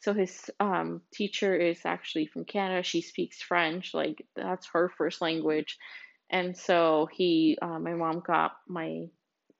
So 0.00 0.12
his 0.12 0.50
um, 0.60 1.02
teacher 1.12 1.54
is 1.56 1.80
actually 1.84 2.26
from 2.26 2.44
Canada. 2.44 2.82
She 2.82 3.00
speaks 3.02 3.40
French, 3.40 3.94
like 3.94 4.26
that's 4.36 4.66
her 4.72 4.90
first 4.98 5.20
language. 5.20 5.78
And 6.28 6.56
so 6.56 7.08
he, 7.12 7.56
uh, 7.62 7.78
my 7.78 7.94
mom 7.94 8.20
got 8.26 8.52
my 8.66 9.06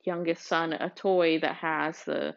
youngest 0.04 0.44
son 0.46 0.72
a 0.72 0.90
toy 0.90 1.38
that 1.40 1.56
has 1.56 2.02
the 2.04 2.34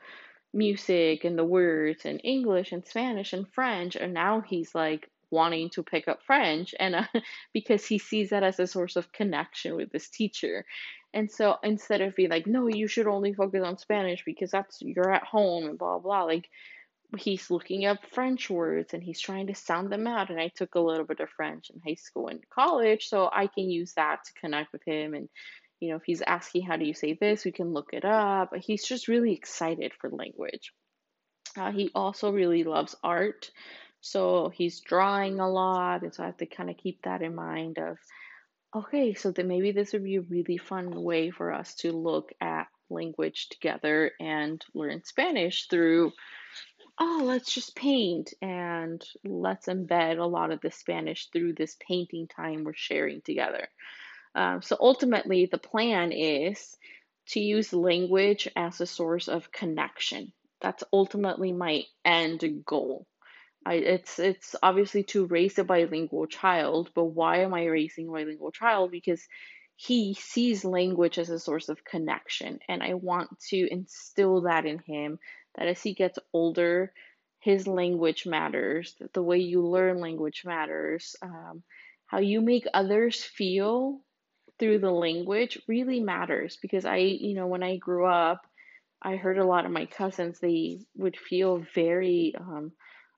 music 0.54 1.24
and 1.24 1.38
the 1.38 1.44
words 1.44 2.06
in 2.06 2.20
English 2.20 2.72
and 2.72 2.86
Spanish 2.86 3.34
and 3.34 3.48
French. 3.54 3.96
And 3.96 4.14
now 4.14 4.42
he's 4.42 4.74
like 4.76 5.10
wanting 5.36 5.70
to 5.72 5.84
pick 5.84 6.08
up 6.08 6.24
French 6.26 6.74
and 6.80 6.96
uh, 6.96 7.06
because 7.54 7.86
he 7.86 8.00
sees 8.00 8.32
that 8.32 8.44
as 8.44 8.60
a 8.60 8.68
source 8.68 8.96
of 8.96 9.12
connection 9.12 9.76
with 9.76 9.92
his 9.92 10.10
teacher. 10.10 10.66
And 11.14 11.32
so 11.32 11.58
instead 11.64 12.02
of 12.02 12.16
being 12.16 12.30
like, 12.30 12.48
no, 12.48 12.68
you 12.68 12.88
should 12.88 13.08
only 13.08 13.34
focus 13.34 13.64
on 13.64 13.78
Spanish 13.78 14.24
because 14.26 14.52
that's 14.52 14.82
you're 14.82 15.14
at 15.14 15.24
home 15.24 15.66
and 15.66 15.78
blah 15.78 16.00
blah, 16.00 16.24
like 16.24 16.50
he's 17.18 17.52
looking 17.52 17.86
up 17.86 18.06
French 18.12 18.50
words 18.50 18.94
and 18.94 19.04
he's 19.04 19.20
trying 19.20 19.48
to 19.48 19.56
sound 19.56 19.92
them 19.92 20.08
out. 20.08 20.30
And 20.30 20.40
I 20.40 20.50
took 20.50 20.76
a 20.76 20.80
little 20.80 21.06
bit 21.06 21.20
of 21.20 21.30
French 21.30 21.70
in 21.70 21.82
high 21.86 21.96
school 21.96 22.28
and 22.28 22.44
college, 22.50 23.08
so 23.08 23.30
I 23.32 23.48
can 23.48 23.70
use 23.70 23.94
that 23.94 24.24
to 24.26 24.40
connect 24.40 24.74
with 24.74 24.84
him. 24.86 25.14
And, 25.14 25.30
you 25.80 25.90
know, 25.90 25.98
if 25.98 26.04
he's 26.06 26.22
asking, 26.22 26.64
how 26.64 26.78
do 26.78 26.86
you 26.86 26.94
say 26.94 27.18
this, 27.20 27.46
we 27.46 27.52
can 27.52 27.74
look 27.74 27.90
it 27.94 28.06
up. 28.06 28.56
He's 28.56 28.86
just 28.86 29.08
really 29.08 29.34
excited 29.34 29.94
for 30.00 30.10
language. 30.10 30.74
Uh, 31.58 31.72
he 31.72 31.90
also 31.96 32.32
really 32.32 32.64
loves 32.64 32.96
art. 33.04 33.52
So 34.06 34.50
he's 34.54 34.82
drawing 34.82 35.40
a 35.40 35.50
lot. 35.50 36.04
And 36.04 36.14
so 36.14 36.22
I 36.22 36.28
have 36.28 36.38
to 36.38 36.46
kind 36.46 36.70
of 36.70 36.78
keep 36.78 37.02
that 37.04 37.24
in 37.24 37.34
mind 37.34 37.80
of, 37.80 37.98
okay, 38.76 39.16
so 39.16 39.32
then 39.32 39.48
maybe 39.48 39.72
this 39.72 39.94
would 39.94 40.04
be 40.04 40.18
a 40.18 40.22
really 40.22 40.58
fun 40.58 41.02
way 41.02 41.32
for 41.32 41.52
us 41.52 41.74
to 41.78 41.92
look 41.92 42.32
at 42.40 42.68
language 42.92 43.50
together 43.50 44.12
and 44.20 44.64
learn 44.76 45.04
Spanish 45.04 45.68
through 45.70 46.12
oh, 47.00 47.24
let's 47.26 47.54
just 47.54 47.76
paint 47.76 48.34
and 48.42 49.04
let's 49.26 49.66
embed 49.68 50.20
a 50.20 50.24
lot 50.24 50.52
of 50.52 50.62
the 50.62 50.72
Spanish 50.72 51.28
through 51.32 51.54
this 51.54 51.76
painting 51.86 52.28
time 52.28 52.64
we're 52.64 52.74
sharing 52.74 53.22
together. 53.22 53.68
Um, 54.36 54.62
so 54.62 54.78
ultimately, 54.80 55.48
the 55.48 55.58
plan 55.58 56.12
is 56.12 56.78
to 57.30 57.40
use 57.40 57.74
language 57.74 58.48
as 58.56 58.80
a 58.80 58.86
source 58.86 59.28
of 59.28 59.52
connection. 59.52 60.32
That's 60.62 60.84
ultimately 60.94 61.52
my 61.52 61.84
end 62.06 62.64
goal. 62.66 63.08
I, 63.66 63.76
it's 63.76 64.20
it's 64.20 64.56
obviously 64.62 65.04
to 65.06 65.26
raise 65.26 65.58
a 65.58 65.64
bilingual 65.64 66.28
child, 66.28 66.92
but 66.94 67.06
why 67.06 67.40
am 67.40 67.54
I 67.54 67.66
raising 67.66 68.08
a 68.10 68.12
bilingual 68.12 68.52
child? 68.52 68.92
Because 68.92 69.26
he 69.76 70.14
sees 70.14 70.64
language 70.64 71.18
as 71.18 71.30
a 71.30 71.40
source 71.40 71.70
of 71.70 71.84
connection, 71.84 72.60
and 72.70 72.84
I 72.84 72.94
want 72.94 73.40
to 73.50 73.68
instill 73.72 74.42
that 74.42 74.66
in 74.66 74.80
him 74.80 75.20
that 75.58 75.68
as 75.68 75.82
he 75.82 75.94
gets 75.94 76.20
older, 76.34 76.94
his 77.40 77.68
language 77.68 78.26
matters, 78.26 78.96
that 79.00 79.14
the 79.14 79.24
way 79.24 79.40
you 79.40 79.66
learn 79.66 80.00
language 80.00 80.44
matters, 80.46 81.16
um, 81.22 81.64
how 82.08 82.20
you 82.20 82.42
make 82.42 82.66
others 82.74 83.24
feel 83.24 84.02
through 84.60 84.80
the 84.80 84.92
language 84.92 85.60
really 85.68 86.00
matters 86.00 86.58
because 86.62 86.86
I, 86.86 86.98
you 86.98 87.34
know, 87.36 87.48
when 87.48 87.64
I 87.64 87.78
grew 87.78 88.06
up, 88.06 88.42
I 89.02 89.18
heard 89.18 89.38
a 89.38 89.46
lot 89.46 89.66
of 89.66 89.72
my 89.72 89.86
cousins, 89.86 90.40
they 90.40 90.80
would 90.96 91.18
feel 91.18 91.64
very 91.76 92.34
um, 92.40 92.72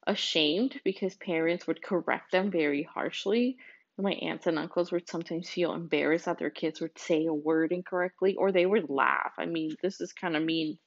ashamed 0.08 0.82
because 0.84 1.16
parents 1.16 1.68
would 1.68 1.84
correct 1.84 2.32
them 2.32 2.52
very 2.52 2.84
harshly. 2.84 3.58
My 4.00 4.14
aunts 4.14 4.48
and 4.48 4.60
uncles 4.60 4.92
would 4.92 5.10
sometimes 5.10 5.50
feel 5.50 5.74
embarrassed 5.74 6.26
that 6.26 6.40
their 6.40 6.52
kids 6.52 6.82
would 6.82 6.98
say 7.00 7.26
a 7.28 7.34
word 7.34 7.72
incorrectly 7.74 8.36
or 8.36 8.52
they 8.52 8.66
would 8.66 8.90
laugh. 8.90 9.34
I 9.40 9.46
mean, 9.48 9.76
this 9.84 10.02
is 10.02 10.14
kind 10.14 10.36
of 10.38 10.44
mean 10.44 10.80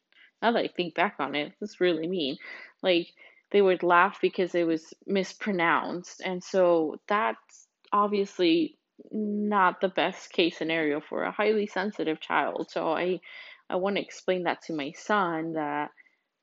now 0.43 0.53
that 0.53 0.65
I 0.65 0.69
think 0.69 0.95
back 0.95 1.17
on 1.21 1.35
it, 1.35 1.53
it's 1.61 1.81
really 1.81 2.09
mean. 2.09 2.39
Like 2.83 3.09
they 3.51 3.63
would 3.63 3.83
laugh 3.83 4.21
because 4.23 4.55
it 4.55 4.67
was 4.67 4.95
mispronounced. 5.07 6.23
And 6.25 6.43
so 6.43 7.01
that's 7.09 7.69
obviously 7.93 8.79
not 9.13 9.81
the 9.81 9.89
best 9.89 10.33
case 10.33 10.59
scenario 10.59 11.01
for 11.01 11.25
a 11.25 11.33
highly 11.33 11.67
sensitive 11.67 12.21
child. 12.21 12.71
So 12.71 12.89
I 12.93 13.21
I 13.69 13.77
want 13.77 13.97
to 13.97 14.03
explain 14.03 14.45
that 14.45 14.63
to 14.63 14.73
my 14.75 14.93
son 14.93 15.53
that 15.55 15.91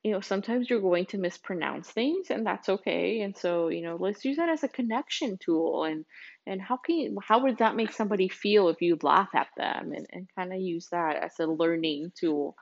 you 0.08 0.14
know 0.14 0.20
sometimes 0.22 0.70
you're 0.70 0.80
going 0.80 1.04
to 1.04 1.18
mispronounce 1.18 1.90
things 1.90 2.30
and 2.30 2.46
that's 2.46 2.70
okay. 2.70 3.20
And 3.20 3.36
so 3.36 3.68
you 3.68 3.82
know 3.82 3.96
let's 4.00 4.24
use 4.24 4.38
that 4.38 4.48
as 4.48 4.64
a 4.64 4.68
connection 4.68 5.36
tool 5.38 5.84
and 5.84 6.06
and 6.46 6.62
how 6.62 6.78
can 6.78 6.96
you, 6.96 7.18
how 7.22 7.40
would 7.42 7.58
that 7.58 7.76
make 7.76 7.92
somebody 7.92 8.30
feel 8.30 8.70
if 8.70 8.80
you 8.80 8.96
laugh 9.02 9.28
at 9.34 9.48
them? 9.58 9.92
And, 9.92 10.06
and 10.10 10.28
kind 10.34 10.54
of 10.54 10.60
use 10.60 10.88
that 10.92 11.16
as 11.16 11.38
a 11.38 11.46
learning 11.46 12.12
tool 12.18 12.56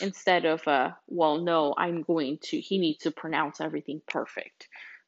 instead 0.00 0.46
of 0.46 0.66
uh, 0.66 0.90
well 1.06 1.38
no 1.38 1.74
i'm 1.78 2.02
going 2.02 2.38
to 2.42 2.60
he 2.60 2.78
needs 2.78 3.04
to 3.04 3.12
pronounce 3.12 3.60
everything 3.60 4.02
perfect. 4.08 4.66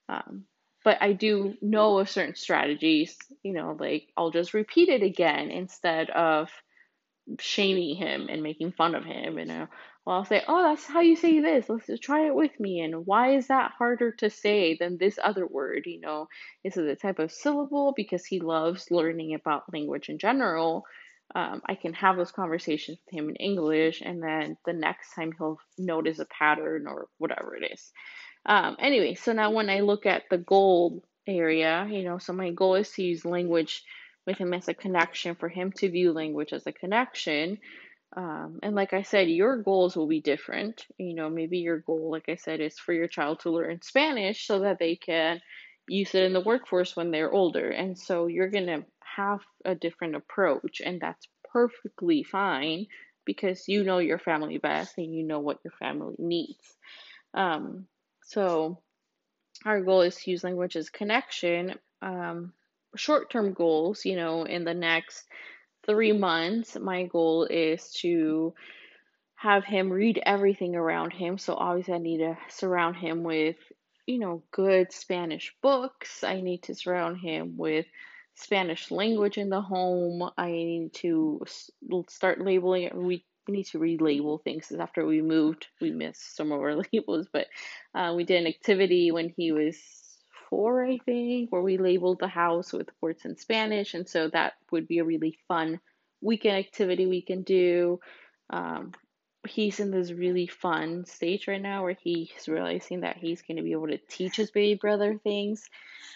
Um, 0.09 0.45
but 0.85 0.99
i 1.01 1.13
do 1.13 1.55
know 1.61 1.99
of 1.99 2.11
certain 2.11 2.37
strategies 2.37 3.17
you 3.43 3.53
know 3.53 3.77
like 3.79 4.09
i'll 4.17 4.31
just 4.31 4.55
repeat 4.55 4.89
it 4.89 5.03
again 5.03 5.51
instead 5.51 6.11
of 6.11 6.49
shaming 7.41 7.97
him 7.97 8.29
and 8.29 8.43
making 8.43 8.73
fun 8.73 8.95
of 8.95 9.05
him 9.05 9.39
and 9.39 9.51
uh, 9.51 9.67
well, 10.05 10.17
I'll 10.17 10.25
say, 10.25 10.43
oh, 10.49 10.63
that's 10.63 10.87
how 10.87 11.01
you 11.01 11.17
say 11.17 11.41
this. 11.41 11.67
Let's 11.69 12.01
try 12.01 12.27
it 12.27 12.35
with 12.35 12.59
me. 12.59 12.81
And 12.81 13.07
why 13.07 13.37
is 13.37 13.49
that 13.49 13.73
harder 13.79 14.13
to 14.19 14.31
say 14.31 14.77
than 14.77 14.99
this 14.99 15.19
other 15.23 15.47
word? 15.47 15.85
You 15.87 16.01
know, 16.01 16.29
this 16.65 16.77
is 16.77 16.89
a 16.89 16.97
type 16.97 17.19
of 17.19 17.31
syllable 17.31 17.93
because 17.97 18.25
he 18.25 18.41
loves 18.41 18.91
learning 18.91 19.35
about 19.35 19.73
language 19.73 20.09
in 20.09 20.19
general? 20.19 20.85
um, 21.35 21.63
I 21.67 21.75
can 21.75 21.95
have 21.95 22.17
those 22.17 22.33
conversations 22.33 22.99
with 23.07 23.19
him 23.19 23.29
in 23.31 23.37
English, 23.37 24.03
and 24.05 24.23
then 24.23 24.57
the 24.67 24.73
next 24.73 25.15
time 25.15 25.33
he'll 25.37 25.59
notice 25.79 26.19
a 26.19 26.27
pattern 26.27 26.87
or 26.87 27.09
whatever 27.19 27.57
it 27.57 27.73
is. 27.73 27.93
Um, 28.45 28.77
anyway, 28.79 29.15
so 29.15 29.33
now 29.33 29.51
when 29.51 29.71
I 29.71 29.81
look 29.81 30.05
at 30.05 30.25
the 30.31 30.39
goal 30.39 31.03
area, 31.27 31.87
you 31.91 32.03
know, 32.05 32.19
so 32.19 32.33
my 32.33 32.51
goal 32.51 32.75
is 32.75 32.91
to 32.93 33.03
use 33.03 33.25
language 33.25 33.83
with 34.27 34.37
him 34.37 34.53
as 34.53 34.69
a 34.69 34.75
connection, 34.75 35.35
for 35.35 35.49
him 35.49 35.73
to 35.73 35.91
view 35.91 36.13
language 36.13 36.53
as 36.53 36.67
a 36.67 36.73
connection. 36.73 37.59
Um, 38.17 38.59
and 38.63 38.75
like 38.75 38.93
I 38.93 39.03
said, 39.03 39.29
your 39.29 39.57
goals 39.63 39.97
will 39.97 40.07
be 40.07 40.21
different. 40.21 40.87
You 40.99 41.15
know, 41.15 41.31
maybe 41.31 41.59
your 41.59 41.79
goal, 41.79 42.11
like 42.11 42.29
I 42.29 42.37
said, 42.37 42.61
is 42.61 42.79
for 42.79 42.93
your 42.93 43.09
child 43.09 43.41
to 43.41 43.51
learn 43.51 43.81
Spanish 43.83 44.47
so 44.47 44.61
that 44.61 44.79
they 44.79 44.97
can 44.97 45.41
use 45.89 46.15
it 46.15 46.25
in 46.25 46.33
the 46.33 46.41
workforce 46.41 46.95
when 46.97 47.11
they're 47.11 47.33
older. 47.33 47.71
And 47.71 47.99
so 47.99 48.27
you're 48.27 48.51
going 48.51 48.67
to 48.67 48.85
have 49.17 49.41
a 49.65 49.75
different 49.75 50.17
approach, 50.17 50.81
and 50.85 51.01
that's 51.01 51.27
perfectly 51.53 52.23
fine 52.23 52.87
because 53.25 53.69
you 53.69 53.85
know 53.85 53.99
your 53.99 54.19
family 54.19 54.59
best 54.59 54.99
and 54.99 55.15
you 55.15 55.23
know 55.25 55.41
what 55.41 55.61
your 55.65 55.73
family 55.79 56.17
needs. 56.19 56.77
Um, 57.35 57.87
so, 58.25 58.79
our 59.65 59.81
goal 59.83 60.03
is 60.03 60.17
to 60.17 60.31
use 60.31 60.45
language 60.45 60.77
as 60.77 60.91
connection. 60.91 61.75
Um, 62.03 62.53
Short 62.95 63.31
term 63.31 63.55
goals, 63.55 64.05
you 64.05 64.17
know, 64.17 64.45
in 64.45 64.65
the 64.65 64.75
next 64.75 65.27
three 65.87 66.13
months, 66.13 66.77
my 66.79 67.05
goal 67.05 67.45
is 67.45 67.91
to 68.01 68.55
have 69.37 69.65
him 69.65 69.91
read 69.91 70.23
everything 70.25 70.77
around 70.77 71.13
him. 71.13 71.39
So, 71.39 71.55
obviously, 71.55 71.95
I 71.95 71.99
need 71.99 72.19
to 72.19 72.37
surround 72.49 72.97
him 72.97 73.23
with, 73.25 73.57
you 74.07 74.19
know, 74.19 74.43
good 74.53 74.93
Spanish 74.93 75.55
books. 75.63 76.23
I 76.23 76.41
need 76.41 76.63
to 76.65 76.75
surround 76.75 77.19
him 77.19 77.57
with 77.57 77.87
Spanish 78.35 78.91
language 78.91 79.39
in 79.39 79.49
the 79.49 79.61
home. 79.61 80.31
I 80.37 80.51
need 80.51 80.95
to 80.95 81.43
start 82.09 82.41
labeling 82.41 82.85
it. 82.85 82.95
We, 82.95 83.25
need 83.49 83.65
to 83.65 83.81
relabel 83.81 84.41
things 84.45 84.69
because 84.69 84.81
after 84.81 85.05
we 85.05 85.21
moved, 85.21 85.67
we 85.81 85.91
missed 85.91 86.37
some 86.37 86.53
of 86.53 86.61
our 86.61 86.77
labels. 86.93 87.27
But 87.33 87.49
uh, 87.93 88.15
we 88.17 88.23
did 88.23 88.41
an 88.41 88.47
activity 88.47 89.11
when 89.11 89.35
he 89.37 89.51
was 89.51 89.77
four, 90.53 90.85
I 90.85 90.99
think, 90.99 91.51
where 91.51 91.63
we 91.63 91.79
labeled 91.79 92.19
the 92.21 92.29
house 92.29 92.75
with 92.75 92.91
words 93.01 93.25
in 93.25 93.39
Spanish. 93.39 93.95
And 93.95 94.07
so 94.07 94.29
that 94.29 94.53
would 94.71 94.87
be 94.87 94.99
a 94.99 95.05
really 95.05 95.39
fun 95.49 95.81
weekend 96.21 96.59
activity 96.59 97.07
we 97.07 97.23
can 97.23 97.41
do. 97.41 98.01
Um, 98.51 98.93
he's 99.49 99.81
in 99.81 99.91
this 99.91 100.13
really 100.13 100.47
fun 100.47 101.07
stage 101.07 101.49
right 101.49 101.61
now 101.61 101.85
where 101.85 101.97
he's 102.03 102.47
realizing 102.47 103.01
that 103.01 103.17
he's 103.17 103.41
going 103.41 103.57
to 103.57 103.63
be 103.63 103.73
able 103.73 103.87
to 103.87 103.97
teach 104.11 104.37
his 104.37 104.51
baby 104.51 104.79
brother 104.79 105.17
things. 105.25 105.71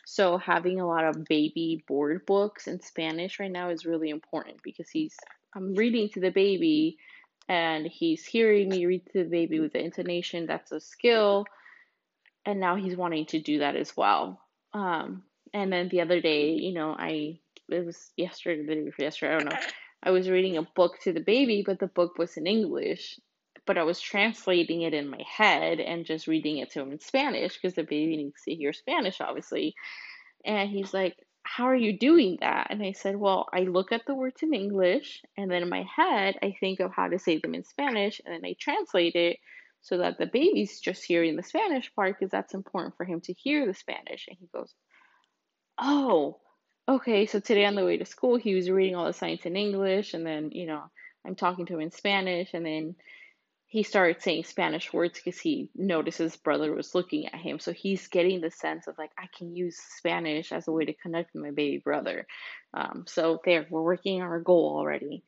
So 0.04 0.36
having 0.36 0.80
a 0.80 0.86
lot 0.86 1.04
of 1.04 1.24
baby 1.24 1.82
board 1.88 2.26
books 2.26 2.66
in 2.66 2.82
Spanish 2.82 3.40
right 3.40 3.50
now 3.50 3.70
is 3.70 3.86
really 3.86 4.10
important 4.10 4.62
because 4.62 4.90
he's 4.90 5.16
I'm 5.54 5.74
reading 5.74 6.10
to 6.10 6.20
the 6.20 6.30
baby 6.30 6.98
and 7.48 7.86
he's 7.86 8.26
hearing 8.26 8.68
me 8.68 8.84
read 8.84 9.06
to 9.14 9.24
the 9.24 9.30
baby 9.30 9.60
with 9.60 9.72
the 9.72 9.82
intonation. 9.82 10.44
That's 10.44 10.72
a 10.72 10.80
skill. 10.80 11.46
And 12.46 12.60
now 12.60 12.76
he's 12.76 12.96
wanting 12.96 13.26
to 13.26 13.40
do 13.40 13.58
that 13.58 13.76
as 13.76 13.94
well. 13.96 14.40
Um, 14.72 15.24
and 15.52 15.72
then 15.72 15.88
the 15.88 16.00
other 16.00 16.20
day, 16.20 16.52
you 16.52 16.72
know, 16.72 16.94
I 16.96 17.40
it 17.68 17.84
was 17.84 18.10
yesterday, 18.16 18.64
the 18.64 18.74
day 18.74 18.84
before 18.84 19.04
yesterday, 19.04 19.34
I 19.34 19.38
don't 19.38 19.50
know. 19.50 19.58
I 20.02 20.10
was 20.10 20.30
reading 20.30 20.56
a 20.56 20.62
book 20.62 21.00
to 21.02 21.12
the 21.12 21.20
baby, 21.20 21.64
but 21.66 21.80
the 21.80 21.88
book 21.88 22.18
was 22.18 22.36
in 22.36 22.46
English. 22.46 23.18
But 23.66 23.78
I 23.78 23.82
was 23.82 24.00
translating 24.00 24.82
it 24.82 24.94
in 24.94 25.08
my 25.08 25.22
head 25.26 25.80
and 25.80 26.06
just 26.06 26.28
reading 26.28 26.58
it 26.58 26.70
to 26.72 26.80
him 26.80 26.92
in 26.92 27.00
Spanish 27.00 27.54
because 27.54 27.74
the 27.74 27.82
baby 27.82 28.16
needs 28.16 28.40
to 28.44 28.54
hear 28.54 28.72
Spanish, 28.72 29.20
obviously. 29.20 29.74
And 30.44 30.70
he's 30.70 30.94
like, 30.94 31.16
How 31.42 31.64
are 31.64 31.74
you 31.74 31.98
doing 31.98 32.38
that? 32.40 32.68
And 32.70 32.80
I 32.82 32.92
said, 32.92 33.16
Well, 33.16 33.48
I 33.52 33.62
look 33.62 33.90
at 33.90 34.06
the 34.06 34.14
words 34.14 34.42
in 34.42 34.54
English, 34.54 35.22
and 35.36 35.50
then 35.50 35.62
in 35.62 35.68
my 35.68 35.84
head, 35.96 36.36
I 36.40 36.54
think 36.60 36.78
of 36.78 36.92
how 36.92 37.08
to 37.08 37.18
say 37.18 37.38
them 37.38 37.56
in 37.56 37.64
Spanish, 37.64 38.20
and 38.24 38.32
then 38.32 38.48
I 38.48 38.54
translate 38.60 39.16
it 39.16 39.38
so 39.86 39.98
that 39.98 40.18
the 40.18 40.26
baby's 40.26 40.80
just 40.80 41.04
hearing 41.04 41.36
the 41.36 41.44
Spanish 41.44 41.94
part 41.94 42.18
because 42.18 42.32
that's 42.32 42.54
important 42.54 42.96
for 42.96 43.04
him 43.04 43.20
to 43.20 43.32
hear 43.32 43.64
the 43.64 43.72
Spanish. 43.72 44.26
And 44.26 44.36
he 44.40 44.48
goes, 44.52 44.74
Oh, 45.78 46.40
okay, 46.88 47.26
so 47.26 47.38
today 47.38 47.64
on 47.66 47.76
the 47.76 47.84
way 47.84 47.96
to 47.96 48.04
school, 48.04 48.36
he 48.36 48.56
was 48.56 48.68
reading 48.68 48.96
all 48.96 49.06
the 49.06 49.12
science 49.12 49.46
in 49.46 49.54
English, 49.54 50.12
and 50.12 50.26
then, 50.26 50.50
you 50.50 50.66
know, 50.66 50.82
I'm 51.24 51.36
talking 51.36 51.66
to 51.66 51.74
him 51.74 51.82
in 51.82 51.92
Spanish, 51.92 52.52
and 52.52 52.66
then 52.66 52.96
he 53.66 53.84
started 53.84 54.20
saying 54.20 54.42
Spanish 54.42 54.92
words 54.92 55.20
because 55.22 55.38
he 55.38 55.70
noticed 55.76 56.18
his 56.18 56.36
brother 56.36 56.74
was 56.74 56.94
looking 56.96 57.26
at 57.26 57.36
him. 57.36 57.60
So 57.60 57.72
he's 57.72 58.08
getting 58.08 58.40
the 58.40 58.50
sense 58.50 58.88
of 58.88 58.98
like, 58.98 59.10
I 59.16 59.26
can 59.38 59.54
use 59.54 59.76
Spanish 59.98 60.50
as 60.50 60.66
a 60.66 60.72
way 60.72 60.86
to 60.86 60.94
connect 60.94 61.32
with 61.32 61.44
my 61.44 61.50
baby 61.52 61.78
brother. 61.78 62.26
Um, 62.74 63.04
so 63.06 63.40
there, 63.44 63.66
we're 63.70 63.82
working 63.82 64.20
on 64.20 64.28
our 64.28 64.40
goal 64.40 64.74
already. 64.76 65.22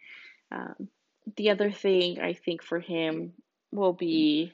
Um, 0.50 0.88
the 1.36 1.50
other 1.50 1.70
thing 1.70 2.20
I 2.20 2.32
think 2.32 2.62
for 2.64 2.80
him 2.80 3.34
will 3.72 3.92
be 3.92 4.52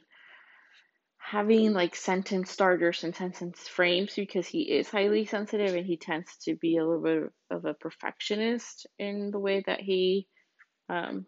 having 1.18 1.72
like 1.72 1.96
sentence 1.96 2.50
starters 2.50 3.02
and 3.02 3.16
sentence 3.16 3.66
frames 3.66 4.14
because 4.14 4.46
he 4.46 4.62
is 4.62 4.90
highly 4.90 5.24
sensitive 5.24 5.74
and 5.74 5.86
he 5.86 5.96
tends 5.96 6.36
to 6.36 6.54
be 6.56 6.76
a 6.76 6.84
little 6.84 7.02
bit 7.02 7.32
of 7.50 7.64
a 7.64 7.74
perfectionist 7.74 8.86
in 8.98 9.30
the 9.30 9.38
way 9.38 9.62
that 9.66 9.80
he 9.80 10.28
um, 10.88 11.26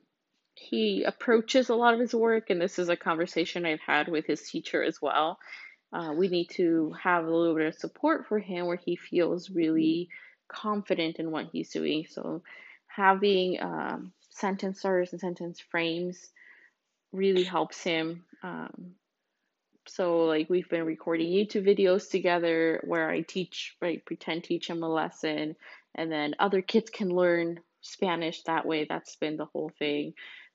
he 0.55 1.05
approaches 1.05 1.69
a 1.69 1.75
lot 1.75 1.95
of 1.95 2.01
his 2.01 2.15
work, 2.15 2.51
and 2.51 2.61
this 2.61 2.79
is 2.79 2.89
a 2.89 2.97
conversation 2.97 3.67
I've 3.67 3.81
had 3.81 4.09
with 4.09 4.27
his 4.27 4.49
teacher 4.49 4.83
as 4.83 5.01
well. 5.01 5.39
Uh, 5.93 6.13
we 6.17 6.29
need 6.29 6.49
to 6.51 6.95
have 7.03 7.27
a 7.27 7.31
little 7.31 7.55
bit 7.55 7.67
of 7.67 7.75
support 7.75 8.27
for 8.27 8.39
him 8.39 8.67
where 8.67 8.81
he 8.83 8.97
feels 8.97 9.51
really 9.51 10.09
confident 10.49 11.17
in 11.19 11.31
what 11.31 11.47
he's 11.53 11.71
doing. 11.71 12.07
So, 12.09 12.43
having 12.87 13.59
um, 13.61 14.13
sentence 14.31 14.81
starters 14.81 15.13
and 15.13 15.21
sentence 15.21 15.61
frames 15.61 16.31
really 17.17 17.45
helps 17.45 17.83
him. 17.83 18.25
Um, 18.43 18.95
so, 19.89 20.25
like, 20.25 20.51
we've 20.51 20.69
been 20.69 20.85
recording 20.85 21.31
YouTube 21.33 21.67
videos 21.67 22.11
together 22.11 22.83
where 22.85 23.09
I 23.09 23.23
teach, 23.23 23.77
right, 23.81 24.05
pretend 24.05 24.45
teach 24.45 24.69
him 24.69 24.83
a 24.83 24.89
lesson, 24.89 25.57
and 25.95 26.11
then 26.11 26.35
other 26.39 26.61
kids 26.61 26.91
can 26.91 27.09
learn 27.09 27.61
Spanish 27.81 28.43
that 28.43 28.67
way. 28.67 28.85
That's 28.89 29.17
been 29.17 29.37
the 29.37 29.47
whole 29.47 29.71
thing. 29.79 30.15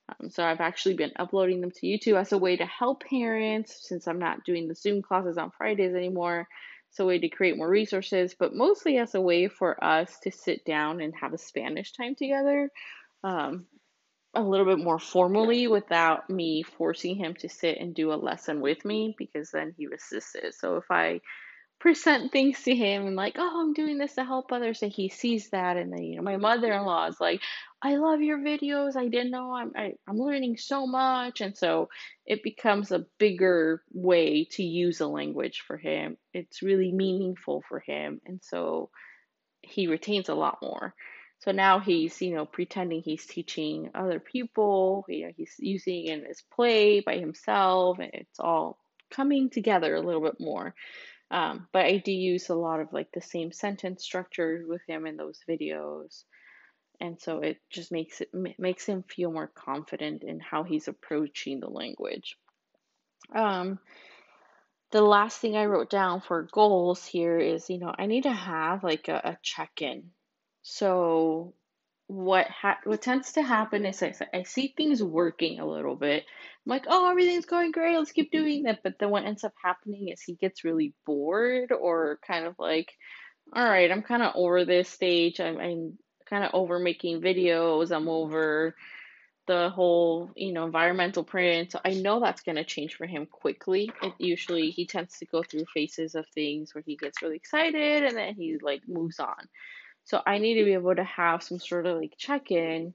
Um, 0.10 0.30
so 0.30 0.44
I've 0.44 0.60
actually 0.60 0.96
been 0.96 1.14
uploading 1.16 1.62
them 1.62 1.72
to 1.72 1.88
YouTube 1.88 2.20
as 2.20 2.32
a 2.32 2.38
way 2.38 2.58
to 2.58 2.66
help 2.66 3.04
parents 3.04 3.88
since 3.88 4.08
I'm 4.08 4.20
not 4.20 4.44
doing 4.44 4.68
the 4.68 4.76
Zoom 4.76 5.02
classes 5.02 5.38
on 5.38 5.52
Fridays 5.52 5.96
anymore. 5.96 6.48
It's 6.90 7.00
a 7.00 7.06
way 7.06 7.20
to 7.20 7.30
create 7.30 7.56
more 7.56 7.70
resources, 7.70 8.36
but 8.38 8.54
mostly 8.54 8.98
as 8.98 9.16
a 9.16 9.22
way 9.22 9.48
for 9.48 9.82
us 9.82 10.20
to 10.24 10.32
sit 10.32 10.66
down 10.66 11.00
and 11.00 11.14
have 11.16 11.34
a 11.34 11.38
Spanish 11.38 11.94
time 11.94 12.16
together 12.16 12.70
um, 13.24 13.66
a 14.34 14.42
little 14.42 14.66
bit 14.66 14.80
more 14.80 15.00
formally 15.00 15.68
without 15.68 16.30
me 16.30 16.64
forcing 16.64 17.16
him 17.16 17.34
to 17.36 17.50
sit 17.50 17.78
and 17.80 17.94
do 17.94 18.14
a 18.14 18.16
lesson 18.16 18.62
with 18.62 18.86
me 18.86 19.16
because 19.18 19.52
then 19.52 19.74
he 19.78 19.88
resisted. 19.88 20.54
So 20.54 20.78
if 20.78 20.86
I 20.90 21.22
present 21.82 22.32
things 22.32 22.62
to 22.62 22.76
him 22.76 23.08
and 23.08 23.16
like, 23.16 23.36
oh, 23.38 23.62
I'm 23.62 23.74
doing 23.74 23.98
this 23.98 24.14
to 24.14 24.24
help 24.24 24.52
others. 24.52 24.84
And 24.84 24.92
he 24.92 25.10
sees 25.10 25.50
that, 25.50 25.78
and 25.78 25.92
then 25.92 26.04
you 26.04 26.16
know, 26.18 26.22
my 26.22 26.38
mother-in-law 26.38 27.08
is 27.08 27.20
like, 27.20 27.42
I 27.82 27.96
love 27.96 28.22
your 28.22 28.38
videos. 28.38 28.96
I 28.96 29.08
didn't 29.08 29.32
know 29.32 29.56
I'm 29.56 29.72
I, 29.76 29.94
I'm 30.08 30.18
learning 30.18 30.58
so 30.58 30.86
much, 30.86 31.42
and 31.42 31.58
so 31.58 31.90
it 32.26 32.44
becomes 32.44 32.92
a 32.92 33.06
bigger 33.18 33.82
way 33.92 34.48
to 34.52 34.64
use 34.64 35.02
a 35.02 35.08
language 35.08 35.64
for 35.66 35.78
him. 35.78 36.18
It's 36.34 36.62
really 36.62 36.92
meaningful 36.92 37.64
for 37.68 37.80
him, 37.80 38.22
and 38.26 38.40
so 38.44 38.92
he 39.64 39.88
retains 39.88 40.30
a 40.30 40.36
lot 40.36 40.60
more. 40.62 40.94
So 41.42 41.52
now 41.52 41.80
he's, 41.80 42.22
you 42.22 42.36
know, 42.36 42.46
pretending 42.46 43.02
he's 43.02 43.26
teaching 43.26 43.90
other 43.96 44.20
people. 44.20 45.06
You 45.10 45.26
know, 45.26 45.34
he's 45.36 45.56
using 45.58 46.06
in 46.06 46.24
his 46.24 46.44
play 46.54 47.00
by 47.00 47.18
himself, 47.18 47.98
and 48.00 48.12
it's 48.14 48.40
all 48.40 48.78
coming 49.10 49.50
together 49.50 49.96
a 49.96 50.02
little 50.02 50.22
bit 50.22 50.40
more. 50.40 50.76
Um, 51.32 51.68
but 51.72 51.86
I 51.86 51.98
do 51.98 52.12
use 52.12 52.50
a 52.50 52.56
lot 52.56 52.80
of 52.80 52.94
like 52.94 53.12
the 53.12 53.22
same 53.22 53.52
sentence 53.52 54.04
structure 54.04 54.64
with 54.68 54.82
him 54.88 55.08
in 55.08 55.18
those 55.18 55.40
videos. 55.50 56.24
And 57.00 57.20
so 57.20 57.40
it 57.40 57.58
just 57.72 57.92
makes 57.92 58.22
it 58.22 58.30
makes 58.60 58.86
him 58.86 59.04
feel 59.04 59.32
more 59.32 59.48
confident 59.48 60.24
in 60.24 60.40
how 60.40 60.62
he's 60.62 60.88
approaching 60.88 61.60
the 61.60 61.70
language. 61.70 62.38
Um, 63.34 63.80
the 64.92 65.02
last 65.02 65.40
thing 65.40 65.58
I 65.58 65.66
wrote 65.66 65.90
down 65.90 66.22
for 66.22 66.50
goals 66.52 67.04
here 67.04 67.40
is, 67.40 67.70
you 67.70 67.80
know, 67.80 67.92
I 67.98 68.06
need 68.06 68.24
to 68.24 68.32
have 68.32 68.84
like 68.84 69.08
a, 69.08 69.22
a 69.24 69.38
check-in. 69.42 70.12
So 70.72 71.54
what 72.08 72.48
ha- 72.48 72.80
what 72.86 73.02
tends 73.02 73.34
to 73.34 73.42
happen 73.42 73.86
is 73.86 74.02
I, 74.02 74.14
I 74.34 74.44
see 74.44 74.74
things 74.76 75.04
working 75.04 75.60
a 75.60 75.68
little 75.68 75.96
bit. 75.96 76.24
I'm 76.24 76.70
like, 76.70 76.86
oh, 76.88 77.10
everything's 77.10 77.46
going 77.46 77.72
great. 77.72 77.98
Let's 77.98 78.14
keep 78.14 78.32
doing 78.32 78.64
that. 78.64 78.80
But 78.82 78.94
then 78.98 79.10
what 79.10 79.26
ends 79.26 79.44
up 79.44 79.54
happening 79.62 80.08
is 80.08 80.22
he 80.22 80.36
gets 80.36 80.64
really 80.64 80.94
bored 81.06 81.74
or 81.74 82.20
kind 82.26 82.46
of 82.46 82.56
like, 82.58 82.90
all 83.54 83.66
right, 83.66 83.92
I'm 83.92 84.02
kind 84.02 84.24
of 84.24 84.32
over 84.36 84.64
this 84.64 84.88
stage. 84.88 85.42
I'm, 85.42 85.60
I'm 85.60 85.98
kind 86.30 86.46
of 86.46 86.52
over 86.54 86.80
making 86.80 87.20
videos. 87.22 87.92
I'm 87.94 88.08
over 88.08 88.74
the 89.48 89.70
whole, 89.72 90.32
you 90.38 90.54
know, 90.54 90.64
environmental 90.64 91.26
print. 91.26 91.74
So 91.74 91.82
I 91.84 91.96
know 91.96 92.22
that's 92.22 92.44
going 92.44 92.56
to 92.56 92.64
change 92.64 92.96
for 92.96 93.08
him 93.08 93.26
quickly. 93.26 93.92
It 94.02 94.14
usually 94.20 94.70
he 94.70 94.86
tends 94.86 95.18
to 95.18 95.26
go 95.26 95.44
through 95.44 95.66
phases 95.74 96.16
of 96.16 96.26
things 96.34 96.74
where 96.74 96.84
he 96.86 96.96
gets 96.96 97.22
really 97.22 97.36
excited 97.36 98.06
and 98.06 98.16
then 98.16 98.36
he 98.36 98.58
like 98.62 98.84
moves 98.88 99.20
on. 99.20 99.50
So 100.06 100.22
I 100.26 100.40
need 100.40 100.56
to 100.56 100.66
be 100.66 100.74
able 100.74 100.96
to 100.96 101.04
have 101.04 101.44
some 101.44 101.60
sort 101.60 101.86
of 101.86 101.98
like 101.98 102.14
check 102.18 102.52
in. 102.52 102.94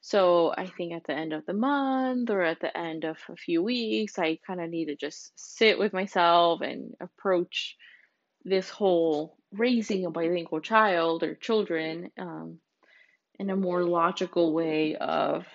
So 0.00 0.52
I 0.56 0.66
think 0.66 0.92
at 0.92 1.04
the 1.04 1.14
end 1.14 1.32
of 1.32 1.46
the 1.46 1.52
month 1.52 2.28
or 2.30 2.42
at 2.42 2.60
the 2.60 2.76
end 2.76 3.04
of 3.04 3.18
a 3.28 3.36
few 3.36 3.62
weeks, 3.62 4.18
I 4.18 4.38
kind 4.46 4.60
of 4.60 4.68
need 4.68 4.86
to 4.86 4.96
just 4.96 5.32
sit 5.36 5.78
with 5.78 5.92
myself 5.92 6.60
and 6.60 6.94
approach 7.00 7.76
this 8.44 8.68
whole 8.68 9.36
raising 9.52 10.04
a 10.04 10.10
bilingual 10.10 10.60
child 10.60 11.22
or 11.22 11.34
children 11.36 12.10
um, 12.18 12.58
in 13.38 13.50
a 13.50 13.56
more 13.56 13.84
logical 13.84 14.52
way 14.52 14.96
of 14.96 15.46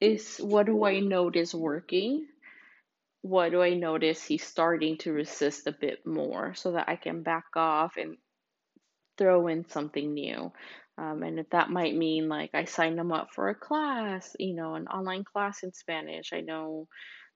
is 0.00 0.38
what 0.38 0.66
do 0.66 0.84
I 0.84 1.00
notice 1.00 1.52
working? 1.52 2.26
What 3.22 3.50
do 3.50 3.60
I 3.60 3.74
notice 3.74 4.24
he's 4.24 4.46
starting 4.46 4.96
to 4.98 5.12
resist 5.12 5.66
a 5.66 5.72
bit 5.72 6.06
more 6.06 6.54
so 6.54 6.72
that 6.72 6.88
I 6.88 6.96
can 6.96 7.22
back 7.22 7.44
off 7.56 7.96
and 7.96 8.16
throw 9.20 9.46
in 9.46 9.68
something 9.68 10.14
new. 10.14 10.50
Um, 10.98 11.22
and 11.22 11.38
if 11.38 11.48
that 11.50 11.70
might 11.70 11.96
mean 11.96 12.28
like 12.28 12.50
I 12.54 12.64
sign 12.64 12.96
them 12.96 13.12
up 13.12 13.28
for 13.32 13.48
a 13.48 13.54
class, 13.54 14.34
you 14.38 14.54
know, 14.54 14.74
an 14.74 14.88
online 14.88 15.24
class 15.24 15.62
in 15.62 15.72
Spanish. 15.72 16.32
I 16.32 16.40
know 16.40 16.88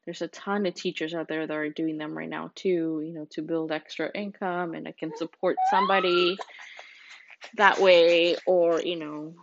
there's 0.04 0.22
a 0.22 0.28
ton 0.28 0.66
of 0.66 0.74
teachers 0.74 1.14
out 1.14 1.28
there 1.28 1.46
that 1.46 1.56
are 1.56 1.70
doing 1.70 1.96
them 1.96 2.16
right 2.16 2.28
now 2.28 2.50
too, 2.54 3.02
you 3.04 3.12
know, 3.14 3.26
to 3.30 3.42
build 3.42 3.72
extra 3.72 4.10
income 4.14 4.74
and 4.74 4.86
I 4.88 4.92
can 4.92 5.16
support 5.16 5.56
somebody 5.70 6.36
that 7.56 7.80
way 7.80 8.36
or, 8.46 8.80
you 8.80 8.96
know, 8.96 9.34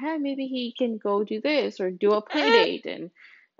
hey, 0.00 0.18
maybe 0.18 0.46
he 0.46 0.74
can 0.76 0.98
go 0.98 1.24
do 1.24 1.40
this 1.40 1.80
or 1.80 1.90
do 1.90 2.12
a 2.12 2.20
play 2.20 2.50
date 2.82 2.86
and 2.86 3.10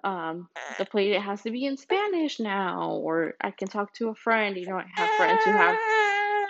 um, 0.05 0.49
the 0.79 0.85
play 0.85 1.11
date 1.11 1.23
has 1.23 1.43
to 1.43 1.51
be 1.51 1.65
in 1.65 1.77
Spanish 1.77 2.39
now 2.39 2.93
or 2.93 3.35
I 3.41 3.51
can 3.51 3.67
talk 3.67 3.93
to 3.95 4.11
a 4.11 4.15
friend, 4.15 4.57
you 4.57 4.67
know, 4.67 4.77
I 4.77 4.85
have 4.95 5.11
friends 5.11 5.43
who 5.45 5.51
have 5.51 5.77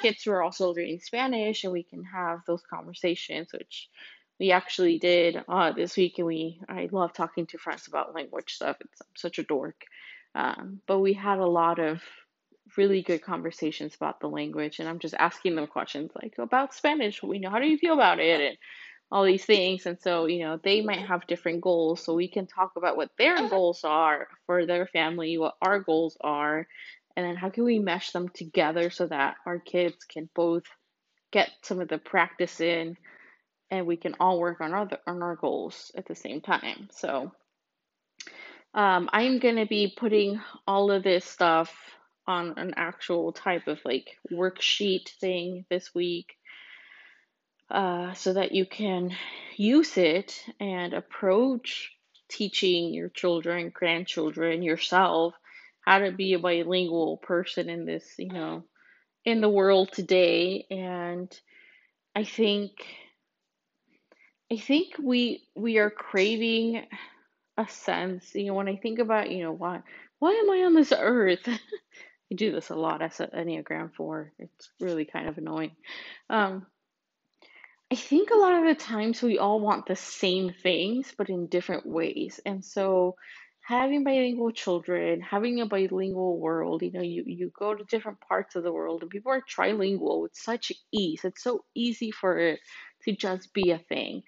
kids 0.00 0.22
who 0.22 0.32
are 0.32 0.42
also 0.42 0.74
reading 0.74 1.00
Spanish 1.00 1.64
and 1.64 1.72
we 1.72 1.82
can 1.82 2.04
have 2.04 2.40
those 2.46 2.62
conversations, 2.68 3.52
which 3.52 3.88
we 4.38 4.52
actually 4.52 4.98
did 4.98 5.42
uh, 5.48 5.72
this 5.72 5.96
week. 5.96 6.18
And 6.18 6.26
we, 6.26 6.60
I 6.68 6.88
love 6.92 7.12
talking 7.12 7.46
to 7.46 7.58
friends 7.58 7.86
about 7.86 8.14
language 8.14 8.54
stuff. 8.54 8.76
It's 8.80 9.00
I'm 9.00 9.06
such 9.16 9.38
a 9.38 9.44
dork. 9.44 9.84
Um, 10.34 10.80
but 10.86 10.98
we 10.98 11.14
had 11.14 11.38
a 11.38 11.46
lot 11.46 11.78
of 11.78 12.02
really 12.76 13.02
good 13.02 13.22
conversations 13.22 13.94
about 13.94 14.20
the 14.20 14.28
language. 14.28 14.78
And 14.78 14.88
I'm 14.88 14.98
just 14.98 15.14
asking 15.14 15.56
them 15.56 15.66
questions 15.66 16.10
like 16.20 16.34
about 16.38 16.74
Spanish. 16.74 17.22
We 17.22 17.38
know, 17.38 17.50
how 17.50 17.58
do 17.58 17.66
you 17.66 17.78
feel 17.78 17.94
about 17.94 18.20
it? 18.20 18.40
And 18.40 18.58
all 19.10 19.24
these 19.24 19.44
things. 19.44 19.86
And 19.86 19.98
so, 20.00 20.26
you 20.26 20.40
know, 20.40 20.58
they 20.62 20.82
might 20.82 21.06
have 21.06 21.26
different 21.26 21.60
goals. 21.60 22.02
So 22.02 22.14
we 22.14 22.28
can 22.28 22.46
talk 22.46 22.72
about 22.76 22.96
what 22.96 23.10
their 23.18 23.48
goals 23.48 23.84
are 23.84 24.28
for 24.46 24.66
their 24.66 24.86
family, 24.86 25.38
what 25.38 25.54
our 25.62 25.80
goals 25.80 26.16
are, 26.20 26.66
and 27.16 27.24
then 27.24 27.36
how 27.36 27.48
can 27.50 27.64
we 27.64 27.78
mesh 27.78 28.10
them 28.10 28.28
together 28.28 28.90
so 28.90 29.06
that 29.06 29.36
our 29.46 29.58
kids 29.58 30.04
can 30.04 30.28
both 30.34 30.64
get 31.32 31.50
some 31.62 31.80
of 31.80 31.88
the 31.88 31.98
practice 31.98 32.60
in 32.60 32.96
and 33.70 33.86
we 33.86 33.96
can 33.96 34.14
all 34.20 34.38
work 34.38 34.60
on 34.60 34.72
our 34.72 34.88
on 35.06 35.22
our 35.22 35.36
goals 35.36 35.90
at 35.96 36.06
the 36.06 36.14
same 36.14 36.40
time. 36.40 36.88
So 36.92 37.32
um, 38.74 39.08
I'm 39.12 39.38
gonna 39.38 39.66
be 39.66 39.92
putting 39.96 40.40
all 40.66 40.90
of 40.90 41.02
this 41.02 41.24
stuff 41.24 41.74
on 42.26 42.54
an 42.58 42.74
actual 42.76 43.32
type 43.32 43.66
of 43.66 43.80
like 43.84 44.18
worksheet 44.30 45.08
thing 45.20 45.64
this 45.70 45.94
week 45.94 46.36
uh, 47.70 48.12
so 48.14 48.34
that 48.34 48.52
you 48.52 48.66
can 48.66 49.12
use 49.56 49.96
it 49.96 50.44
and 50.60 50.92
approach 50.92 51.92
teaching 52.28 52.92
your 52.92 53.08
children, 53.08 53.70
grandchildren, 53.72 54.62
yourself 54.62 55.34
how 55.86 56.00
to 56.00 56.10
be 56.10 56.34
a 56.34 56.38
bilingual 56.38 57.16
person 57.18 57.70
in 57.70 57.86
this, 57.86 58.04
you 58.18 58.32
know, 58.32 58.64
in 59.24 59.40
the 59.40 59.48
world 59.48 59.90
today. 59.92 60.66
And 60.70 61.32
I 62.14 62.24
think 62.24 62.72
I 64.52 64.56
think 64.56 64.94
we 65.02 65.44
we 65.54 65.78
are 65.78 65.90
craving 65.90 66.84
a 67.56 67.68
sense, 67.68 68.34
you 68.34 68.46
know, 68.46 68.54
when 68.54 68.68
I 68.68 68.76
think 68.76 68.98
about, 68.98 69.30
you 69.30 69.44
know, 69.44 69.52
why 69.52 69.82
why 70.18 70.32
am 70.32 70.50
I 70.50 70.64
on 70.64 70.74
this 70.74 70.92
earth? 70.96 71.46
I 71.48 72.34
do 72.34 72.50
this 72.50 72.70
a 72.70 72.74
lot 72.74 73.02
as 73.02 73.20
an 73.20 73.30
Enneagram 73.36 73.94
4. 73.94 74.32
It's 74.40 74.70
really 74.80 75.04
kind 75.04 75.28
of 75.28 75.38
annoying. 75.38 75.76
Um, 76.28 76.66
I 77.92 77.94
think 77.94 78.30
a 78.30 78.36
lot 78.36 78.54
of 78.54 78.64
the 78.64 78.74
times 78.74 79.22
we 79.22 79.38
all 79.38 79.60
want 79.60 79.86
the 79.86 79.94
same 79.94 80.52
things, 80.52 81.14
but 81.16 81.30
in 81.30 81.46
different 81.46 81.86
ways. 81.86 82.40
And 82.44 82.64
so 82.64 83.14
having 83.66 84.04
bilingual 84.04 84.52
children, 84.52 85.20
having 85.20 85.60
a 85.60 85.66
bilingual 85.66 86.38
world, 86.40 86.82
you 86.82 86.92
know, 86.92 87.02
you, 87.02 87.24
you 87.26 87.50
go 87.58 87.74
to 87.74 87.84
different 87.84 88.20
parts 88.20 88.54
of 88.56 88.62
the 88.62 88.72
world 88.72 89.02
and 89.02 89.10
people 89.10 89.32
are 89.32 89.42
trilingual 89.42 90.22
with 90.22 90.34
such 90.34 90.72
ease. 90.92 91.24
It's 91.24 91.42
so 91.42 91.64
easy 91.74 92.10
for 92.10 92.38
it 92.38 92.60
to 93.04 93.12
just 93.16 93.52
be 93.52 93.70
a 93.72 93.78
thing. 93.78 94.22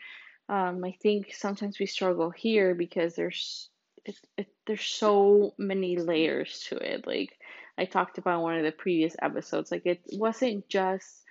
Um, 0.48 0.84
I 0.84 0.94
think 1.02 1.32
sometimes 1.34 1.78
we 1.78 1.86
struggle 1.86 2.30
here 2.30 2.74
because 2.74 3.14
there's 3.14 3.70
it, 4.04 4.16
it, 4.38 4.48
there's 4.66 4.84
so 4.86 5.54
many 5.58 5.96
layers 5.98 6.66
to 6.68 6.76
it. 6.76 7.06
Like 7.06 7.30
I 7.78 7.84
talked 7.84 8.18
about 8.18 8.42
one 8.42 8.56
of 8.56 8.64
the 8.64 8.72
previous 8.72 9.16
episodes, 9.20 9.70
like 9.70 9.86
it 9.86 10.00
wasn't 10.12 10.68
just 10.68 11.24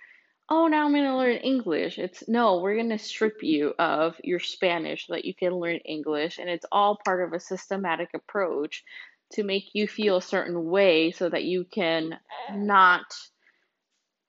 oh, 0.48 0.66
now 0.66 0.84
I'm 0.84 0.92
going 0.92 1.04
to 1.04 1.16
learn 1.16 1.36
English. 1.36 1.98
It's 1.98 2.26
no, 2.28 2.60
we're 2.60 2.76
going 2.76 2.88
to 2.90 2.98
strip 2.98 3.42
you 3.42 3.74
of 3.78 4.16
your 4.24 4.40
Spanish 4.40 5.06
so 5.06 5.14
that 5.14 5.24
you 5.24 5.34
can 5.34 5.54
learn 5.54 5.76
English. 5.78 6.38
And 6.38 6.48
it's 6.48 6.66
all 6.72 6.98
part 7.04 7.26
of 7.26 7.32
a 7.32 7.40
systematic 7.40 8.10
approach 8.14 8.84
to 9.32 9.42
make 9.42 9.70
you 9.74 9.86
feel 9.86 10.16
a 10.16 10.22
certain 10.22 10.64
way 10.64 11.10
so 11.10 11.28
that 11.28 11.44
you 11.44 11.64
can 11.64 12.18
not 12.54 13.04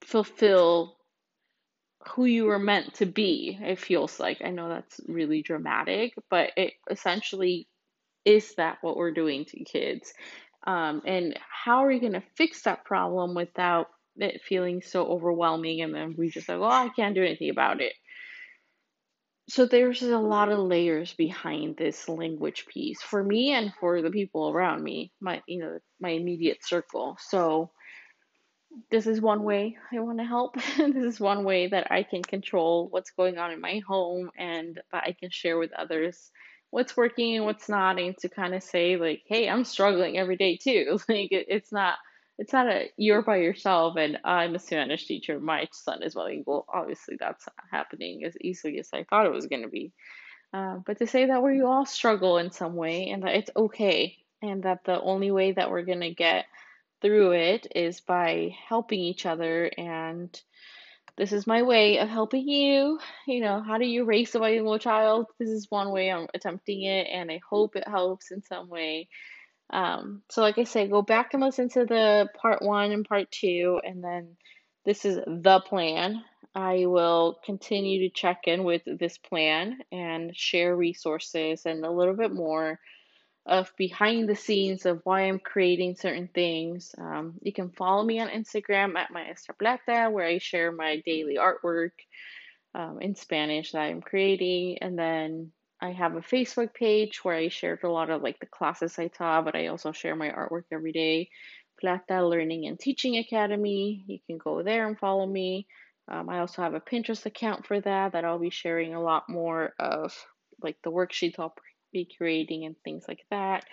fulfill 0.01 0.97
who 2.09 2.25
you 2.25 2.45
were 2.45 2.59
meant 2.59 2.95
to 2.95 3.05
be. 3.05 3.57
It 3.61 3.79
feels 3.79 4.19
like. 4.19 4.41
I 4.43 4.49
know 4.49 4.69
that's 4.69 4.99
really 5.07 5.41
dramatic, 5.41 6.13
but 6.29 6.51
it 6.57 6.73
essentially 6.89 7.67
is 8.25 8.55
that 8.55 8.79
what 8.81 8.97
we're 8.97 9.13
doing 9.13 9.45
to 9.45 9.63
kids. 9.63 10.13
Um, 10.67 11.01
and 11.05 11.39
how 11.49 11.85
are 11.85 11.87
we 11.87 11.99
going 11.99 12.13
to 12.13 12.23
fix 12.35 12.63
that 12.63 12.83
problem 12.83 13.33
without 13.33 13.87
it 14.21 14.41
feeling 14.41 14.81
so 14.81 15.05
overwhelming 15.05 15.81
and 15.81 15.93
then 15.93 16.15
we 16.17 16.29
just 16.29 16.49
like, 16.49 16.59
well, 16.59 16.71
I 16.71 16.89
can't 16.89 17.15
do 17.15 17.23
anything 17.23 17.49
about 17.49 17.81
it. 17.81 17.93
So 19.49 19.65
there's 19.65 20.03
a 20.03 20.17
lot 20.17 20.51
of 20.51 20.59
layers 20.59 21.13
behind 21.13 21.75
this 21.75 22.07
language 22.07 22.65
piece 22.67 23.01
for 23.01 23.23
me 23.23 23.51
and 23.51 23.73
for 23.79 24.01
the 24.01 24.11
people 24.11 24.51
around 24.51 24.83
me, 24.83 25.11
my 25.19 25.41
you 25.47 25.59
know, 25.59 25.79
my 25.99 26.09
immediate 26.09 26.63
circle. 26.63 27.17
So 27.19 27.71
this 28.91 29.07
is 29.07 29.19
one 29.19 29.43
way 29.43 29.77
I 29.91 29.99
want 29.99 30.19
to 30.19 30.25
help. 30.25 30.55
this 30.77 31.03
is 31.03 31.19
one 31.19 31.43
way 31.43 31.67
that 31.67 31.91
I 31.91 32.03
can 32.03 32.21
control 32.21 32.87
what's 32.91 33.11
going 33.11 33.39
on 33.39 33.51
in 33.51 33.59
my 33.59 33.81
home 33.87 34.29
and 34.37 34.79
that 34.91 35.03
I 35.03 35.15
can 35.19 35.31
share 35.31 35.57
with 35.57 35.73
others 35.73 36.31
what's 36.71 36.95
working 36.95 37.35
and 37.35 37.45
what's 37.45 37.67
not 37.67 37.99
and 37.99 38.15
to 38.19 38.29
kind 38.29 38.53
of 38.53 38.61
say 38.61 38.97
like, 38.97 39.23
hey, 39.25 39.49
I'm 39.49 39.63
struggling 39.63 40.17
every 40.17 40.37
day 40.37 40.57
too. 40.57 40.99
Like 41.09 41.31
it, 41.31 41.47
it's 41.49 41.71
not 41.71 41.95
it's 42.39 42.53
not 42.53 42.67
a 42.67 42.89
you're 42.95 43.21
by 43.21 43.37
yourself 43.37 43.97
and 43.97 44.17
I'm 44.23 44.55
a 44.55 44.59
Spanish 44.59 45.05
teacher. 45.05 45.39
My 45.39 45.67
son 45.73 46.01
is 46.01 46.15
bilingual. 46.15 46.65
Obviously, 46.73 47.17
that's 47.19 47.45
not 47.45 47.65
happening 47.69 48.23
as 48.23 48.35
easily 48.39 48.79
as 48.79 48.89
I 48.93 49.03
thought 49.03 49.25
it 49.25 49.33
was 49.33 49.47
going 49.47 49.63
to 49.63 49.67
be. 49.67 49.91
Uh, 50.53 50.77
but 50.85 50.97
to 50.99 51.05
say 51.05 51.25
that 51.25 51.43
we 51.43 51.61
all 51.61 51.85
struggle 51.85 52.37
in 52.37 52.49
some 52.49 52.75
way 52.75 53.09
and 53.09 53.23
that 53.23 53.35
it's 53.35 53.51
okay 53.55 54.15
and 54.41 54.63
that 54.63 54.85
the 54.85 54.99
only 55.01 55.31
way 55.31 55.51
that 55.51 55.69
we're 55.69 55.83
going 55.83 55.99
to 55.99 56.13
get 56.13 56.45
through 57.01 57.33
it 57.33 57.67
is 57.75 57.99
by 57.99 58.55
helping 58.67 59.01
each 59.01 59.25
other 59.25 59.69
and 59.77 60.41
this 61.19 61.33
is 61.33 61.45
my 61.45 61.63
way 61.63 61.99
of 61.99 62.07
helping 62.07 62.47
you. 62.47 62.97
You 63.27 63.41
know, 63.41 63.61
how 63.61 63.77
do 63.77 63.85
you 63.85 64.05
raise 64.05 64.33
a 64.35 64.39
bilingual 64.39 64.79
child? 64.79 65.25
This 65.37 65.49
is 65.49 65.67
one 65.69 65.91
way 65.91 66.09
I'm 66.09 66.27
attempting 66.33 66.83
it, 66.83 67.07
and 67.11 67.29
I 67.29 67.41
hope 67.47 67.75
it 67.75 67.85
helps 67.85 68.31
in 68.31 68.41
some 68.41 68.69
way. 68.69 69.09
Um, 69.71 70.23
so, 70.29 70.41
like 70.41 70.57
I 70.57 70.63
say, 70.63 70.87
go 70.87 71.01
back 71.01 71.33
and 71.33 71.43
listen 71.43 71.69
to 71.69 71.85
the 71.85 72.27
part 72.35 72.61
one 72.61 72.91
and 72.91 73.07
part 73.07 73.31
two, 73.31 73.79
and 73.83 74.03
then 74.03 74.37
this 74.85 75.05
is 75.05 75.17
the 75.25 75.61
plan. 75.61 76.23
I 76.55 76.87
will 76.87 77.39
continue 77.45 78.09
to 78.09 78.13
check 78.13 78.47
in 78.47 78.63
with 78.63 78.81
this 78.85 79.17
plan 79.17 79.77
and 79.91 80.35
share 80.35 80.75
resources 80.75 81.65
and 81.65 81.85
a 81.85 81.91
little 81.91 82.15
bit 82.15 82.33
more 82.33 82.79
of 83.45 83.71
behind 83.77 84.27
the 84.27 84.35
scenes 84.35 84.85
of 84.85 85.01
why 85.03 85.21
I'm 85.21 85.39
creating 85.39 85.95
certain 85.95 86.29
things. 86.33 86.93
Um, 86.97 87.35
you 87.41 87.53
can 87.53 87.69
follow 87.69 88.03
me 88.03 88.19
on 88.19 88.29
Instagram 88.29 88.95
at 88.95 89.11
Maestra 89.11 89.55
Plata, 89.55 90.09
where 90.09 90.25
I 90.25 90.39
share 90.39 90.71
my 90.71 91.01
daily 91.05 91.37
artwork 91.37 91.91
um, 92.75 92.99
in 93.01 93.15
Spanish 93.15 93.71
that 93.71 93.81
I'm 93.81 94.01
creating, 94.01 94.79
and 94.81 94.97
then 94.97 95.51
I 95.81 95.91
have 95.91 96.15
a 96.15 96.21
Facebook 96.21 96.73
page 96.73 97.23
where 97.23 97.35
I 97.35 97.49
shared 97.49 97.83
a 97.83 97.91
lot 97.91 98.09
of 98.09 98.21
like 98.21 98.39
the 98.39 98.45
classes 98.45 98.99
I 98.99 99.07
taught, 99.07 99.45
but 99.45 99.55
I 99.55 99.67
also 99.67 99.91
share 99.91 100.15
my 100.15 100.29
artwork 100.29 100.65
every 100.71 100.91
day. 100.91 101.29
Plata 101.79 102.25
Learning 102.25 102.67
and 102.67 102.77
Teaching 102.77 103.17
Academy. 103.17 104.03
You 104.07 104.19
can 104.27 104.37
go 104.37 104.63
there 104.63 104.87
and 104.87 104.99
follow 104.99 105.25
me. 105.25 105.67
Um, 106.09 106.29
I 106.29 106.39
also 106.39 106.61
have 106.61 106.73
a 106.73 106.81
Pinterest 106.81 107.25
account 107.25 107.65
for 107.65 107.79
that 107.79 108.11
that 108.13 108.25
I'll 108.25 108.39
be 108.39 108.49
sharing 108.49 108.93
a 108.93 109.01
lot 109.01 109.29
more 109.29 109.73
of 109.79 110.13
like 110.61 110.77
the 110.83 110.91
worksheets 110.91 111.39
I'll 111.39 111.55
be 111.93 112.09
creating 112.17 112.65
and 112.65 112.75
things 112.83 113.05
like 113.07 113.25
that. 113.29 113.65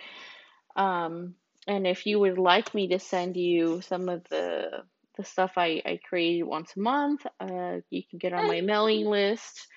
Um, 0.75 1.35
and 1.67 1.85
if 1.85 2.05
you 2.05 2.19
would 2.19 2.37
like 2.37 2.73
me 2.73 2.87
to 2.89 2.99
send 2.99 3.35
you 3.35 3.81
some 3.81 4.09
of 4.09 4.23
the 4.29 4.83
the 5.17 5.23
stuff 5.23 5.53
I, 5.57 5.81
I 5.83 5.99
create 6.07 6.45
once 6.45 6.73
a 6.77 6.79
month, 6.79 7.25
uh, 7.39 7.77
you 7.89 8.03
can 8.07 8.19
get 8.19 8.33
on 8.33 8.47
my 8.47 8.61
mailing 8.61 9.07
list. 9.07 9.67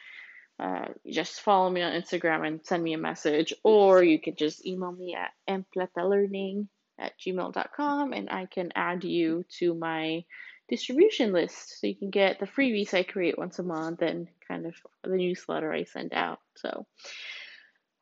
Uh, 0.61 0.88
just 1.11 1.40
follow 1.40 1.70
me 1.70 1.81
on 1.81 1.92
Instagram 1.92 2.46
and 2.46 2.61
send 2.66 2.83
me 2.83 2.92
a 2.92 2.99
message, 2.99 3.55
or 3.64 4.03
you 4.03 4.20
could 4.20 4.37
just 4.37 4.66
email 4.66 4.92
me 4.92 5.16
at 5.16 5.31
mplata 5.49 6.66
at 6.99 7.18
gmail.com 7.18 8.12
and 8.12 8.29
I 8.29 8.46
can 8.46 8.70
add 8.75 9.05
you 9.05 9.44
to 9.59 9.75
my 9.75 10.25
distribution 10.68 11.33
list 11.33 11.81
so 11.81 11.87
you 11.87 11.96
can 11.96 12.11
get 12.11 12.38
the 12.38 12.46
freebies 12.46 12.92
I 12.92 13.03
create 13.03 13.38
once 13.38 13.59
a 13.59 13.62
month 13.62 14.03
and 14.03 14.29
kind 14.46 14.66
of 14.66 14.75
the 15.03 15.16
newsletter 15.16 15.73
I 15.73 15.85
send 15.85 16.12
out. 16.12 16.40
So, 16.57 16.87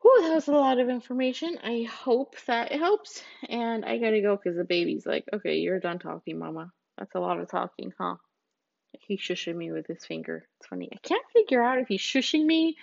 whew, 0.01 0.21
that 0.23 0.35
was 0.35 0.49
a 0.49 0.51
lot 0.51 0.79
of 0.79 0.89
information. 0.89 1.57
I 1.63 1.87
hope 1.89 2.35
that 2.45 2.73
it 2.73 2.79
helps. 2.79 3.23
And 3.47 3.85
I 3.85 3.97
gotta 3.99 4.21
go 4.21 4.35
because 4.35 4.57
the 4.57 4.65
baby's 4.65 5.05
like, 5.05 5.23
okay, 5.33 5.55
you're 5.55 5.79
done 5.79 5.99
talking, 5.99 6.37
mama. 6.37 6.71
That's 6.97 7.15
a 7.15 7.19
lot 7.19 7.39
of 7.39 7.49
talking, 7.49 7.93
huh? 7.97 8.15
He's 8.99 9.19
shushing 9.19 9.55
me 9.55 9.71
with 9.71 9.87
his 9.87 10.05
finger. 10.05 10.47
It's 10.57 10.67
funny. 10.67 10.89
I 10.93 10.97
can't 11.01 11.25
figure 11.33 11.61
out 11.63 11.79
if 11.79 11.87
he's 11.87 12.01
shushing 12.01 12.45
me 12.45 12.77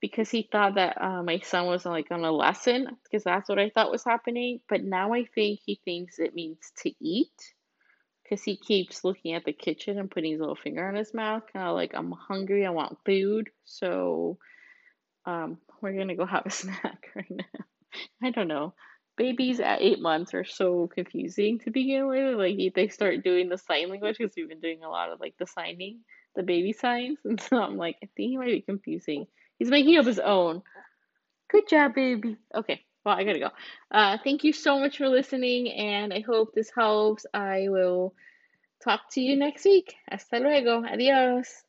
because 0.00 0.30
he 0.30 0.48
thought 0.50 0.74
that 0.74 1.00
uh, 1.00 1.22
my 1.22 1.38
son 1.40 1.66
was 1.66 1.84
like 1.86 2.10
on 2.10 2.24
a 2.24 2.30
lesson 2.32 2.88
because 3.04 3.24
that's 3.24 3.48
what 3.48 3.58
I 3.58 3.70
thought 3.70 3.90
was 3.90 4.04
happening. 4.04 4.60
But 4.68 4.84
now 4.84 5.12
I 5.12 5.24
think 5.24 5.60
he 5.64 5.80
thinks 5.84 6.18
it 6.18 6.34
means 6.34 6.58
to 6.82 6.92
eat 7.00 7.54
because 8.22 8.42
he 8.42 8.56
keeps 8.56 9.04
looking 9.04 9.34
at 9.34 9.44
the 9.44 9.52
kitchen 9.52 9.98
and 9.98 10.10
putting 10.10 10.32
his 10.32 10.40
little 10.40 10.56
finger 10.56 10.86
on 10.86 10.96
his 10.96 11.14
mouth, 11.14 11.44
kind 11.52 11.68
of 11.68 11.74
like 11.74 11.92
I'm 11.94 12.12
hungry, 12.12 12.66
I 12.66 12.70
want 12.70 12.98
food. 13.04 13.50
So 13.64 14.38
um, 15.24 15.58
we're 15.80 15.96
gonna 15.96 16.16
go 16.16 16.26
have 16.26 16.46
a 16.46 16.50
snack 16.50 17.08
right 17.14 17.30
now. 17.30 17.64
I 18.22 18.30
don't 18.30 18.48
know 18.48 18.74
babies 19.16 19.60
at 19.60 19.82
eight 19.82 20.00
months 20.00 20.34
are 20.34 20.44
so 20.44 20.88
confusing 20.94 21.58
to 21.60 21.70
begin 21.70 22.06
with. 22.06 22.36
Like 22.36 22.56
they 22.74 22.88
start 22.88 23.24
doing 23.24 23.48
the 23.48 23.58
sign 23.58 23.88
language 23.90 24.18
because 24.18 24.34
we've 24.36 24.48
been 24.48 24.60
doing 24.60 24.82
a 24.84 24.88
lot 24.88 25.10
of 25.10 25.20
like 25.20 25.34
the 25.38 25.46
signing, 25.46 26.00
the 26.34 26.42
baby 26.42 26.72
signs, 26.72 27.18
and 27.24 27.40
so 27.40 27.58
I'm 27.58 27.76
like, 27.76 27.96
I 28.02 28.08
think 28.16 28.30
he 28.30 28.36
might 28.36 28.46
be 28.46 28.60
confusing. 28.62 29.26
He's 29.58 29.70
making 29.70 29.98
up 29.98 30.06
his 30.06 30.18
own. 30.18 30.62
Good 31.50 31.68
job, 31.68 31.94
baby. 31.94 32.36
Okay, 32.54 32.82
well 33.04 33.16
I 33.16 33.24
gotta 33.24 33.38
go. 33.38 33.50
Uh, 33.90 34.18
thank 34.22 34.44
you 34.44 34.52
so 34.52 34.78
much 34.78 34.98
for 34.98 35.08
listening, 35.08 35.70
and 35.70 36.12
I 36.12 36.20
hope 36.20 36.54
this 36.54 36.70
helps. 36.76 37.24
I 37.32 37.66
will 37.68 38.14
talk 38.84 39.00
to 39.12 39.20
you 39.20 39.36
next 39.36 39.64
week. 39.64 39.94
Hasta 40.10 40.38
luego. 40.38 40.84
Adios. 40.84 41.62